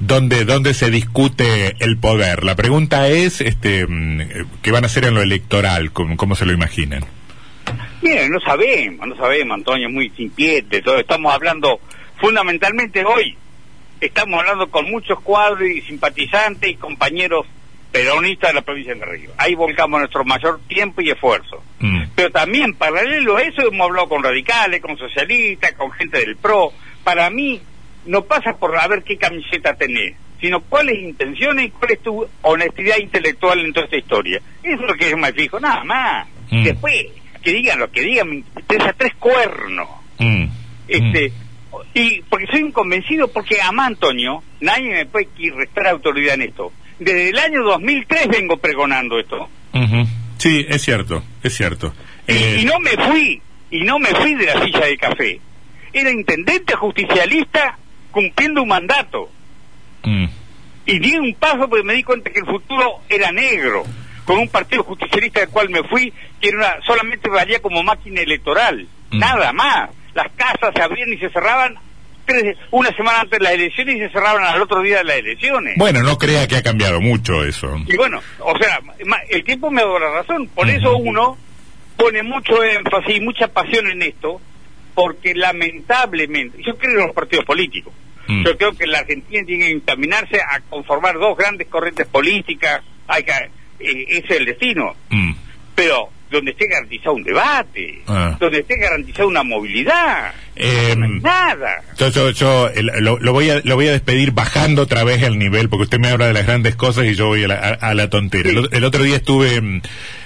dónde 0.00 0.44
dónde 0.44 0.74
se 0.74 0.90
discute 0.90 1.76
el 1.80 1.98
poder. 1.98 2.44
La 2.44 2.56
pregunta 2.56 3.08
es 3.08 3.40
este 3.40 3.86
mm, 3.86 4.20
eh, 4.20 4.44
qué 4.62 4.70
van 4.70 4.84
a 4.84 4.86
hacer 4.86 5.04
en 5.04 5.14
lo 5.14 5.22
electoral, 5.22 5.92
cómo, 5.92 6.16
cómo 6.16 6.34
se 6.34 6.46
lo 6.46 6.52
imaginan. 6.52 7.04
Miren, 8.02 8.30
no 8.30 8.40
sabemos, 8.40 9.08
no 9.08 9.16
sabemos, 9.16 9.54
Antonio, 9.54 9.88
muy 9.88 10.10
sin 10.10 10.30
pie 10.30 10.62
de 10.68 10.82
todo. 10.82 10.98
Estamos 10.98 11.32
hablando 11.32 11.80
fundamentalmente 12.20 13.02
hoy, 13.04 13.36
estamos 14.00 14.40
hablando 14.40 14.68
con 14.70 14.90
muchos 14.90 15.20
cuadros 15.20 15.66
y 15.68 15.80
simpatizantes 15.80 16.70
y 16.70 16.74
compañeros 16.74 17.46
peronistas 17.94 18.50
de 18.50 18.54
la 18.54 18.62
provincia 18.62 18.92
de 18.92 19.00
Entre 19.00 19.16
Ríos. 19.16 19.32
Ahí 19.38 19.54
volcamos 19.54 20.00
nuestro 20.00 20.24
mayor 20.24 20.60
tiempo 20.66 21.00
y 21.00 21.10
esfuerzo. 21.10 21.62
Mm. 21.78 22.06
Pero 22.16 22.30
también, 22.30 22.74
paralelo 22.74 23.36
a 23.36 23.42
eso, 23.42 23.62
hemos 23.62 23.86
hablado 23.86 24.08
con 24.08 24.24
radicales, 24.24 24.80
con 24.80 24.98
socialistas, 24.98 25.74
con 25.74 25.92
gente 25.92 26.18
del 26.18 26.36
PRO. 26.36 26.72
Para 27.04 27.30
mí, 27.30 27.62
no 28.06 28.24
pasa 28.24 28.56
por 28.56 28.76
a 28.76 28.88
ver 28.88 29.04
qué 29.04 29.16
camiseta 29.16 29.76
tenés, 29.76 30.16
sino 30.40 30.60
cuáles 30.62 30.98
intenciones 31.04 31.66
y 31.66 31.70
cuál 31.70 31.92
es 31.92 32.02
tu 32.02 32.26
honestidad 32.42 32.98
intelectual 32.98 33.60
en 33.60 33.72
toda 33.72 33.84
esta 33.84 33.96
historia. 33.96 34.40
Eso 34.64 34.82
es 34.82 34.90
lo 34.90 34.94
que 34.94 35.10
yo 35.10 35.16
me 35.16 35.32
fijo, 35.32 35.60
nada 35.60 35.84
más. 35.84 36.26
Mm. 36.50 36.64
Después, 36.64 37.06
que 37.44 37.52
digan 37.52 37.78
lo 37.78 37.92
que 37.92 38.00
digan, 38.00 38.28
me 38.28 38.36
interesa 38.56 38.92
tres 38.98 39.14
cuernos. 39.20 39.88
Mm. 40.18 40.46
Este, 40.88 41.32
y 41.94 42.22
porque 42.22 42.46
soy 42.50 42.64
un 42.64 42.72
convencido, 42.72 43.28
porque 43.28 43.60
a 43.60 43.68
Antonio, 43.68 44.42
nadie 44.60 44.90
me 44.90 45.06
puede 45.06 45.28
restar 45.54 45.86
autoridad 45.86 46.34
en 46.34 46.42
esto. 46.42 46.72
Desde 46.98 47.30
el 47.30 47.38
año 47.38 47.62
2003 47.64 48.28
vengo 48.28 48.56
pregonando 48.56 49.18
esto. 49.18 49.48
Sí, 50.38 50.64
es 50.68 50.82
cierto, 50.82 51.22
es 51.42 51.56
cierto. 51.56 51.92
Y, 52.26 52.32
Eh, 52.32 52.56
y 52.60 52.64
no 52.64 52.78
me 52.80 52.90
fui, 52.90 53.40
y 53.70 53.80
no 53.82 53.98
me 53.98 54.08
fui 54.08 54.34
de 54.34 54.46
la 54.46 54.64
silla 54.64 54.80
de 54.86 54.96
café. 54.96 55.40
Era 55.92 56.10
intendente 56.10 56.74
justicialista 56.74 57.78
cumpliendo 58.10 58.62
un 58.62 58.68
mandato. 58.68 59.30
mm. 60.04 60.26
Y 60.86 60.98
di 60.98 61.16
un 61.16 61.34
paso 61.34 61.66
porque 61.68 61.82
me 61.82 61.94
di 61.94 62.02
cuenta 62.02 62.30
que 62.30 62.40
el 62.40 62.46
futuro 62.46 63.00
era 63.08 63.32
negro. 63.32 63.84
Con 64.26 64.38
un 64.38 64.48
partido 64.48 64.84
justicialista 64.84 65.40
del 65.40 65.48
cual 65.48 65.70
me 65.70 65.82
fui, 65.84 66.12
que 66.40 66.48
era 66.48 66.58
una- 66.58 66.86
solamente 66.86 67.28
valía 67.30 67.60
como 67.62 67.82
máquina 67.82 68.20
electoral. 68.20 68.86
Mm. 69.10 69.18
Nada 69.18 69.52
más. 69.54 69.90
Las 70.14 70.30
casas 70.36 70.72
se 70.76 70.82
abrían 70.82 71.10
y 71.12 71.16
se 71.18 71.30
cerraban 71.30 71.74
tres- 72.26 72.56
una 72.70 72.90
semana 72.96 73.20
antes 73.20 73.38
de 73.38 73.44
las 73.44 73.52
elecciones 73.54 73.96
y 73.96 73.98
se 74.00 74.10
cerraban 74.10 74.44
al 74.44 74.60
otro 74.62 74.80
día 74.82 74.98
de 74.98 75.04
las 75.04 75.16
elecciones. 75.16 75.74
Bueno, 75.76 76.02
no 76.02 76.16
crea 76.18 76.46
que 76.48 76.56
ha 76.56 76.62
cambiado 76.62 77.00
mucho 77.00 77.44
eso. 77.44 77.76
Y 77.86 77.96
bueno, 77.96 78.20
o 78.40 78.56
sea, 78.58 78.80
el 79.30 79.44
tiempo 79.44 79.70
me 79.70 79.82
ha 79.82 79.84
dado 79.84 79.98
la 79.98 80.10
razón. 80.10 80.48
Por 80.48 80.68
eso 80.68 80.96
uno 80.96 81.36
pone 81.96 82.22
mucho 82.22 82.62
énfasis 82.62 83.16
y 83.16 83.20
mucha 83.20 83.48
pasión 83.48 83.86
en 83.88 84.02
esto, 84.02 84.40
porque 84.94 85.34
lamentablemente, 85.34 86.62
yo 86.64 86.76
creo 86.76 87.00
en 87.00 87.06
los 87.06 87.14
partidos 87.14 87.44
políticos. 87.44 87.92
Mm. 88.26 88.44
Yo 88.44 88.56
creo 88.56 88.72
que 88.72 88.86
la 88.86 88.98
Argentina 89.00 89.44
tiene 89.46 89.66
que 89.66 89.72
encaminarse 89.72 90.40
a 90.40 90.60
conformar 90.60 91.14
dos 91.18 91.36
grandes 91.36 91.68
corrientes 91.68 92.06
políticas. 92.06 92.82
Hay 93.06 93.22
que, 93.22 93.32
eh, 93.32 94.04
ese 94.08 94.24
es 94.26 94.30
el 94.30 94.46
destino. 94.46 94.94
Mm. 95.10 95.32
Pero 95.74 96.08
donde 96.34 96.50
esté 96.52 96.66
garantizado 96.68 97.14
un 97.14 97.22
debate, 97.24 98.02
Ah. 98.06 98.36
donde 98.38 98.58
esté 98.60 98.76
garantizada 98.76 99.26
una 99.26 99.42
movilidad. 99.42 100.32
Eh, 100.56 100.94
no 100.96 101.06
hay 101.06 101.20
nada. 101.20 101.82
Yo, 101.98 102.08
yo, 102.10 102.30
yo 102.30 102.70
lo, 103.00 103.18
lo 103.18 103.32
voy 103.32 103.50
a, 103.50 103.60
lo 103.64 103.74
voy 103.74 103.88
a 103.88 103.92
despedir 103.92 104.32
bajando 104.32 104.82
otra 104.82 105.02
vez 105.04 105.22
el 105.22 105.38
nivel, 105.38 105.68
porque 105.68 105.84
usted 105.84 105.98
me 105.98 106.08
habla 106.08 106.26
de 106.26 106.32
las 106.32 106.46
grandes 106.46 106.76
cosas 106.76 107.06
y 107.06 107.14
yo 107.14 107.26
voy 107.28 107.44
a 107.44 107.48
la, 107.48 107.54
a- 107.54 107.88
a 107.90 107.94
la 107.94 108.08
tontera. 108.10 108.50
Sí. 108.50 108.56
El, 108.56 108.68
el 108.70 108.84
otro 108.84 109.02
día 109.02 109.16
estuve 109.16 109.60
mm, 109.60 109.76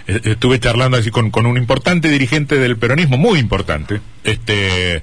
eh, 0.09 0.21
estuve 0.25 0.59
charlando 0.61 0.97
así 0.99 1.11
con, 1.11 1.31
con 1.31 1.47
un 1.47 1.57
importante 1.57 2.09
dirigente 2.09 2.57
del 2.59 2.77
peronismo, 2.77 3.17
muy 3.17 3.39
importante, 3.39 4.01
este 4.25 5.03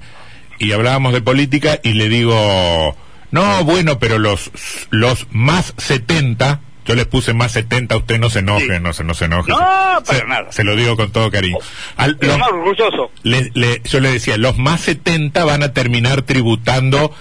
y 0.60 0.72
hablábamos 0.72 1.14
de 1.14 1.22
política 1.22 1.80
y 1.84 1.94
le 1.94 2.08
digo, 2.10 2.96
no, 3.32 3.64
bueno, 3.66 4.00
pero 4.00 4.20
los 4.20 4.52
los 4.92 5.28
más 5.32 5.74
70, 5.78 6.62
yo 6.86 6.96
les 6.96 7.06
puse 7.06 7.34
más 7.34 7.52
70, 7.52 7.98
usted 7.98 8.20
no 8.20 8.30
se 8.30 8.40
enoje, 8.40 8.76
Sí. 8.78 8.82
no 8.82 8.94
se 8.94 9.04
no 9.04 9.14
se 9.14 9.26
enoje. 9.26 9.52
No, 9.52 9.58
se, 10.04 10.14
para 10.14 10.26
nada. 10.28 10.52
Se 10.52 10.64
lo 10.64 10.76
digo 10.76 10.96
con 10.96 11.12
todo 11.12 11.32
cariño. 11.32 11.58
Al- 11.98 12.18
los- 12.22 12.38
más 12.38 12.50
orgulloso. 12.50 13.12
le- 13.24 13.52
le- 13.56 13.82
yo 13.86 14.00
le 14.00 14.12
decía, 14.12 14.38
los 14.38 14.58
más 14.58 14.82
70 14.82 15.44
van 15.46 15.64
a 15.64 15.74
terminar 15.74 16.22
tributando 16.22 17.14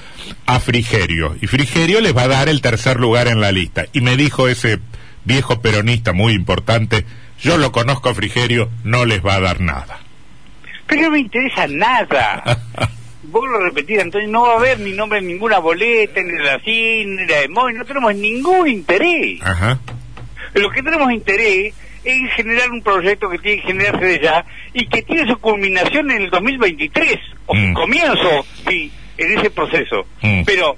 a 0.46 0.60
Frigerio. 0.60 1.36
Y 1.40 1.46
Frigerio 1.46 2.00
les 2.00 2.16
va 2.16 2.22
a 2.22 2.28
dar 2.28 2.48
el 2.48 2.60
tercer 2.60 3.00
lugar 3.00 3.28
en 3.28 3.40
la 3.40 3.52
lista. 3.52 3.86
Y 3.92 4.00
me 4.00 4.16
dijo 4.16 4.48
ese 4.48 4.78
viejo 5.24 5.60
peronista 5.60 6.12
muy 6.12 6.34
importante, 6.34 7.06
yo 7.40 7.56
lo 7.56 7.72
conozco 7.72 8.10
a 8.10 8.14
Frigerio, 8.14 8.70
no 8.84 9.04
les 9.06 9.24
va 9.24 9.34
a 9.36 9.40
dar 9.40 9.60
nada. 9.60 9.98
Pero 10.86 11.02
no 11.02 11.10
me 11.12 11.20
interesa 11.20 11.66
nada. 11.66 12.58
Vos 13.34 13.50
lo 13.50 13.58
repetís, 13.58 13.98
Antonio, 13.98 14.28
no 14.28 14.42
va 14.42 14.52
a 14.52 14.56
haber 14.58 14.78
mi 14.78 14.92
nombre 14.92 15.18
en 15.18 15.26
ninguna 15.26 15.58
boleta, 15.58 16.22
ni 16.22 16.38
la 16.38 16.60
CIN, 16.60 17.16
ni 17.16 17.26
la 17.26 17.40
de 17.40 17.48
Moy, 17.48 17.74
no 17.74 17.84
tenemos 17.84 18.14
ningún 18.14 18.68
interés. 18.68 19.40
Ajá. 19.42 19.76
Lo 20.54 20.70
que 20.70 20.84
tenemos 20.84 21.10
interés 21.10 21.74
es 22.04 22.32
generar 22.34 22.70
un 22.70 22.80
proyecto 22.80 23.28
que 23.28 23.38
tiene 23.38 23.60
que 23.62 23.66
generarse 23.66 24.04
de 24.06 24.20
ya 24.20 24.44
y 24.72 24.86
que 24.86 25.02
tiene 25.02 25.26
su 25.28 25.36
culminación 25.38 26.12
en 26.12 26.22
el 26.22 26.30
2023, 26.30 27.18
o 27.46 27.54
Mm. 27.56 27.68
su 27.70 27.74
comienzo, 27.74 28.46
sí, 28.68 28.92
en 29.18 29.36
ese 29.36 29.50
proceso. 29.50 30.06
Mm. 30.22 30.44
Pero 30.46 30.76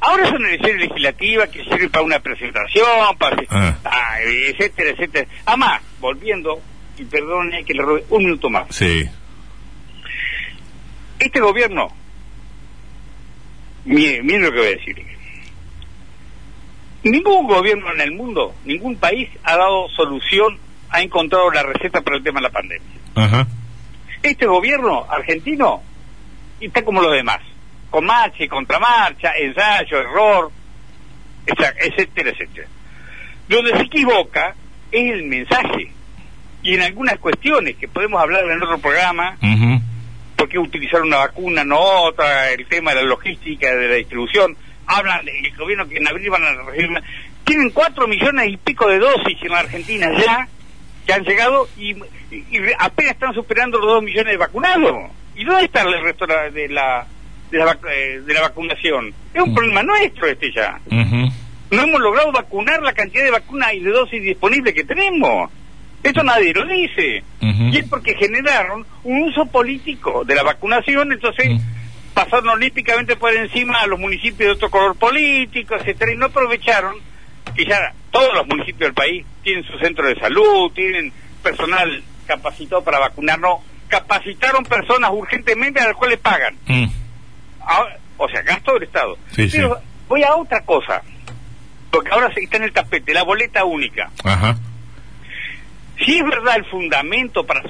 ahora 0.00 0.26
son 0.28 0.44
elecciones 0.44 0.88
legislativas 0.88 1.48
que 1.50 1.62
sirven 1.62 1.90
para 1.90 2.04
una 2.04 2.18
presentación, 2.18 2.86
para, 3.20 3.36
Ah. 3.50 3.78
ah, 3.84 4.16
etcétera, 4.20 4.90
etcétera. 4.90 5.28
Además, 5.46 5.80
volviendo, 6.00 6.60
y 6.98 7.04
perdone 7.04 7.64
que 7.64 7.72
le 7.74 7.82
robe 7.82 8.04
un 8.10 8.24
minuto 8.24 8.50
más. 8.50 8.64
Sí. 8.74 9.04
Este 11.18 11.40
gobierno, 11.40 11.88
mire, 13.84 14.22
mire 14.22 14.40
lo 14.40 14.52
que 14.52 14.58
voy 14.58 14.66
a 14.66 14.70
decir. 14.70 15.06
Ningún 17.04 17.46
gobierno 17.46 17.92
en 17.92 18.00
el 18.00 18.12
mundo, 18.12 18.54
ningún 18.64 18.96
país 18.96 19.28
ha 19.42 19.56
dado 19.56 19.88
solución, 19.90 20.58
ha 20.90 21.02
encontrado 21.02 21.50
la 21.50 21.62
receta 21.62 22.00
para 22.00 22.16
el 22.16 22.22
tema 22.22 22.40
de 22.40 22.44
la 22.44 22.50
pandemia. 22.50 22.88
Ajá. 23.14 23.46
Este 24.22 24.46
gobierno 24.46 25.06
argentino 25.10 25.82
está 26.60 26.82
como 26.82 27.02
los 27.02 27.12
demás, 27.12 27.40
con 27.90 28.06
marcha 28.06 28.42
y 28.42 28.48
contramarcha, 28.48 29.32
ensayo, 29.38 29.98
error, 30.00 30.50
etcétera, 31.46 32.30
etcétera. 32.30 32.68
Donde 33.48 33.72
se 33.76 33.82
equivoca 33.82 34.54
es 34.90 35.12
el 35.12 35.24
mensaje. 35.24 35.90
y 36.62 36.72
en 36.72 36.80
algunas 36.80 37.18
cuestiones 37.18 37.76
que 37.76 37.86
podemos 37.88 38.18
hablar 38.22 38.44
en 38.50 38.62
otro 38.62 38.78
programa. 38.78 39.36
Por 40.44 40.48
qué 40.50 40.58
utilizar 40.58 41.00
una 41.00 41.16
vacuna, 41.18 41.64
no 41.64 41.80
otra, 41.80 42.50
el 42.50 42.66
tema 42.66 42.90
de 42.90 42.96
la 42.96 43.08
logística, 43.08 43.74
de 43.74 43.88
la 43.88 43.94
distribución, 43.94 44.54
hablan 44.86 45.24
del 45.24 45.56
gobierno 45.56 45.88
que 45.88 45.96
en 45.96 46.06
abril 46.06 46.28
van 46.28 46.44
a 46.44 46.52
recibir 46.64 46.90
Tienen 47.44 47.70
cuatro 47.70 48.06
millones 48.06 48.48
y 48.50 48.56
pico 48.58 48.86
de 48.88 48.98
dosis 48.98 49.38
en 49.42 49.48
la 49.48 49.60
Argentina 49.60 50.10
ya, 50.18 50.46
que 51.06 51.12
han 51.14 51.24
llegado 51.24 51.66
y, 51.78 51.92
y- 52.30 52.44
y 52.50 52.58
apenas 52.78 53.12
están 53.12 53.32
superando 53.34 53.78
los 53.78 53.86
dos 53.86 54.02
millones 54.02 54.32
de 54.32 54.36
vacunados. 54.36 55.10
¿Y 55.34 55.44
dónde 55.44 55.64
está 55.64 55.80
el 55.82 56.02
resto 56.02 56.26
de 56.26 56.34
la, 56.34 56.50
de 56.50 56.68
la, 56.68 57.06
de 57.50 57.58
la, 57.58 57.78
eh, 57.90 58.40
vacunación? 58.42 59.14
Es 59.32 59.40
un 59.42 59.50
Mm. 59.52 59.54
problema 59.54 59.82
nuestro 59.82 60.26
este 60.26 60.52
ya. 60.52 60.78
No 61.70 61.82
hemos 61.82 62.00
logrado 62.02 62.32
vacunar 62.32 62.82
la 62.82 62.92
cantidad 62.92 63.24
de 63.24 63.30
vacunas 63.30 63.72
y 63.72 63.80
de 63.80 63.90
dosis 63.90 64.22
disponibles 64.22 64.74
que 64.74 64.84
tenemos. 64.84 65.50
Eso 66.04 66.22
nadie 66.22 66.52
lo 66.54 66.64
dice. 66.66 67.24
Ujú. 67.40 67.62
Y 67.72 67.78
es 67.78 67.88
porque 67.88 68.14
generaron 68.14 68.86
un 69.02 69.22
uso 69.24 69.46
político 69.46 70.22
de 70.24 70.34
la 70.36 70.42
vacunación, 70.44 71.10
entonces 71.12 71.48
Mm. 71.50 71.58
pasaron 72.14 72.50
olímpicamente 72.50 73.16
por 73.16 73.34
encima 73.34 73.80
a 73.80 73.86
los 73.88 73.98
municipios 73.98 74.38
de 74.46 74.50
otro 74.52 74.70
color 74.70 74.96
político, 74.96 75.74
etcétera, 75.74 76.12
y 76.12 76.16
no 76.16 76.26
aprovecharon 76.26 76.94
que 77.56 77.64
ya 77.64 77.92
todos 78.12 78.32
los 78.34 78.46
municipios 78.46 78.80
del 78.88 78.94
país 78.94 79.24
tienen 79.42 79.64
su 79.64 79.76
centro 79.78 80.06
de 80.06 80.14
salud, 80.20 80.70
tienen 80.72 81.12
personal 81.42 82.02
capacitado 82.26 82.84
para 82.84 82.98
vacunar, 83.00 83.38
no, 83.40 83.62
capacitaron 83.88 84.64
personas 84.64 85.10
urgentemente 85.12 85.80
a 85.80 85.86
las 85.88 85.96
cuales 85.96 86.18
pagan. 86.18 86.54
Mm. 86.66 86.84
Ahora- 87.60 87.98
o 88.16 88.28
sea, 88.28 88.42
gasto 88.42 88.74
del 88.74 88.84
Estado. 88.84 89.18
Sí, 89.34 89.48
sí. 89.48 89.56
Pero 89.56 89.78
voy 90.08 90.22
a 90.22 90.34
otra 90.36 90.60
cosa, 90.64 91.02
porque 91.90 92.10
ahora 92.12 92.32
se 92.32 92.40
está 92.40 92.58
en 92.58 92.64
el 92.64 92.72
tapete, 92.72 93.12
la 93.14 93.22
boleta 93.24 93.64
única. 93.64 94.10
Ajá. 94.22 94.56
Si 96.04 96.16
es 96.18 96.24
verdad 96.24 96.56
el 96.56 96.64
fundamento 96.66 97.44
para 97.46 97.62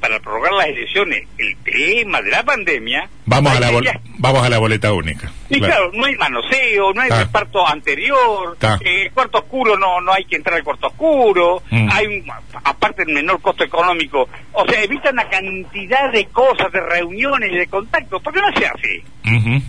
para 0.00 0.20
prorrogar 0.20 0.52
las 0.52 0.66
elecciones, 0.66 1.26
el 1.38 1.56
tema 1.64 2.20
de 2.22 2.30
la 2.30 2.42
pandemia, 2.44 3.08
Vamos 3.26 3.56
a 3.56 3.60
la 3.60 3.68
que 3.68 3.74
bol- 3.74 3.84
ya- 3.84 4.00
vamos 4.18 4.44
a 4.46 4.50
la 4.50 4.58
boleta 4.58 4.92
única. 4.92 5.32
y 5.48 5.58
Claro. 5.58 5.74
claro, 5.74 5.90
no 5.94 6.04
hay 6.04 6.14
manoseo, 6.16 6.92
no 6.92 7.00
hay 7.00 7.08
Ah. 7.10 7.20
reparto 7.24 7.66
anterior, 7.66 8.56
eh, 8.84 9.02
el 9.06 9.12
cuarto 9.12 9.38
oscuro 9.38 9.76
no 9.78 10.00
no 10.02 10.12
hay 10.12 10.24
que 10.26 10.36
entrar 10.36 10.56
al 10.56 10.62
cuarto 10.62 10.88
oscuro, 10.88 11.62
Mm. 11.70 11.88
hay 11.90 12.06
un, 12.06 12.24
aparte 12.64 13.02
el 13.02 13.14
menor 13.14 13.40
costo 13.40 13.64
económico, 13.64 14.28
o 14.52 14.66
sea, 14.68 14.82
evitan 14.82 15.14
una 15.14 15.28
cantidad 15.28 16.12
de 16.12 16.26
cosas, 16.26 16.70
de 16.70 16.80
reuniones, 16.80 17.50
de 17.52 17.66
contactos, 17.66 18.22
¿por 18.22 18.32
qué 18.34 18.40
no 18.40 18.52
se 18.58 18.66
hace? 18.66 19.02
Ujú. 19.24 19.62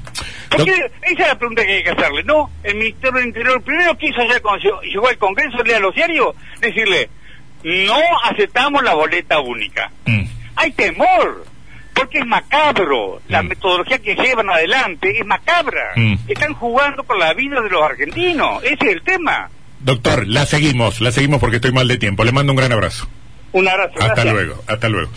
Porque 0.50 0.72
esa 0.72 1.22
es 1.24 1.28
la 1.30 1.38
pregunta 1.39 1.65
que 1.65 1.74
hay 1.78 1.84
que 1.84 1.89
hacerle, 1.91 2.24
¿no? 2.24 2.50
El 2.63 2.76
Ministerio 2.76 3.13
del 3.20 3.28
Interior 3.28 3.62
primero 3.63 3.98
quiso 3.98 4.22
hacer 4.22 4.41
cuando 4.41 4.62
llegó, 4.63 4.82
llegó 4.82 5.08
al 5.08 5.18
Congreso, 5.18 5.63
lea 5.63 5.80
los 5.80 5.96
diarios, 5.96 6.36
decirle, 6.60 7.10
no 7.65 7.99
aceptamos 8.23 8.84
la 8.84 8.93
boleta 8.93 9.39
única. 9.39 9.91
Mm. 10.06 10.23
Hay 10.56 10.71
temor, 10.71 11.45
porque 11.95 12.19
es 12.19 12.25
macabro. 12.25 13.21
La 13.28 13.41
Mm. 13.41 13.47
metodología 13.47 13.97
que 13.99 14.15
llevan 14.15 14.49
adelante 14.49 15.17
es 15.19 15.25
macabra. 15.25 15.91
Mm. 15.95 16.15
Están 16.28 16.54
jugando 16.54 17.04
con 17.04 17.17
la 17.19 17.34
vida 17.34 17.60
de 17.62 17.69
los 17.69 17.82
argentinos. 17.84 18.63
Ese 18.63 18.75
es 18.86 18.91
el 18.93 19.01
tema. 19.01 19.49
Doctor, 19.80 20.28
la 20.28 20.45
seguimos, 20.45 21.01
la 21.01 21.12
seguimos 21.12 21.39
porque 21.39 21.58
estoy 21.58 21.71
mal 21.71 21.88
de 21.88 21.97
tiempo. 21.97 22.23
Le 22.23 22.32
mando 22.32 22.51
un 22.54 22.58
gran 22.58 22.71
abrazo. 22.71 23.08
Un 23.51 23.67
abrazo. 23.67 23.93
Hasta 23.95 24.06
gracias. 24.08 24.34
luego, 24.34 24.63
hasta 24.67 24.89
luego. 24.89 25.10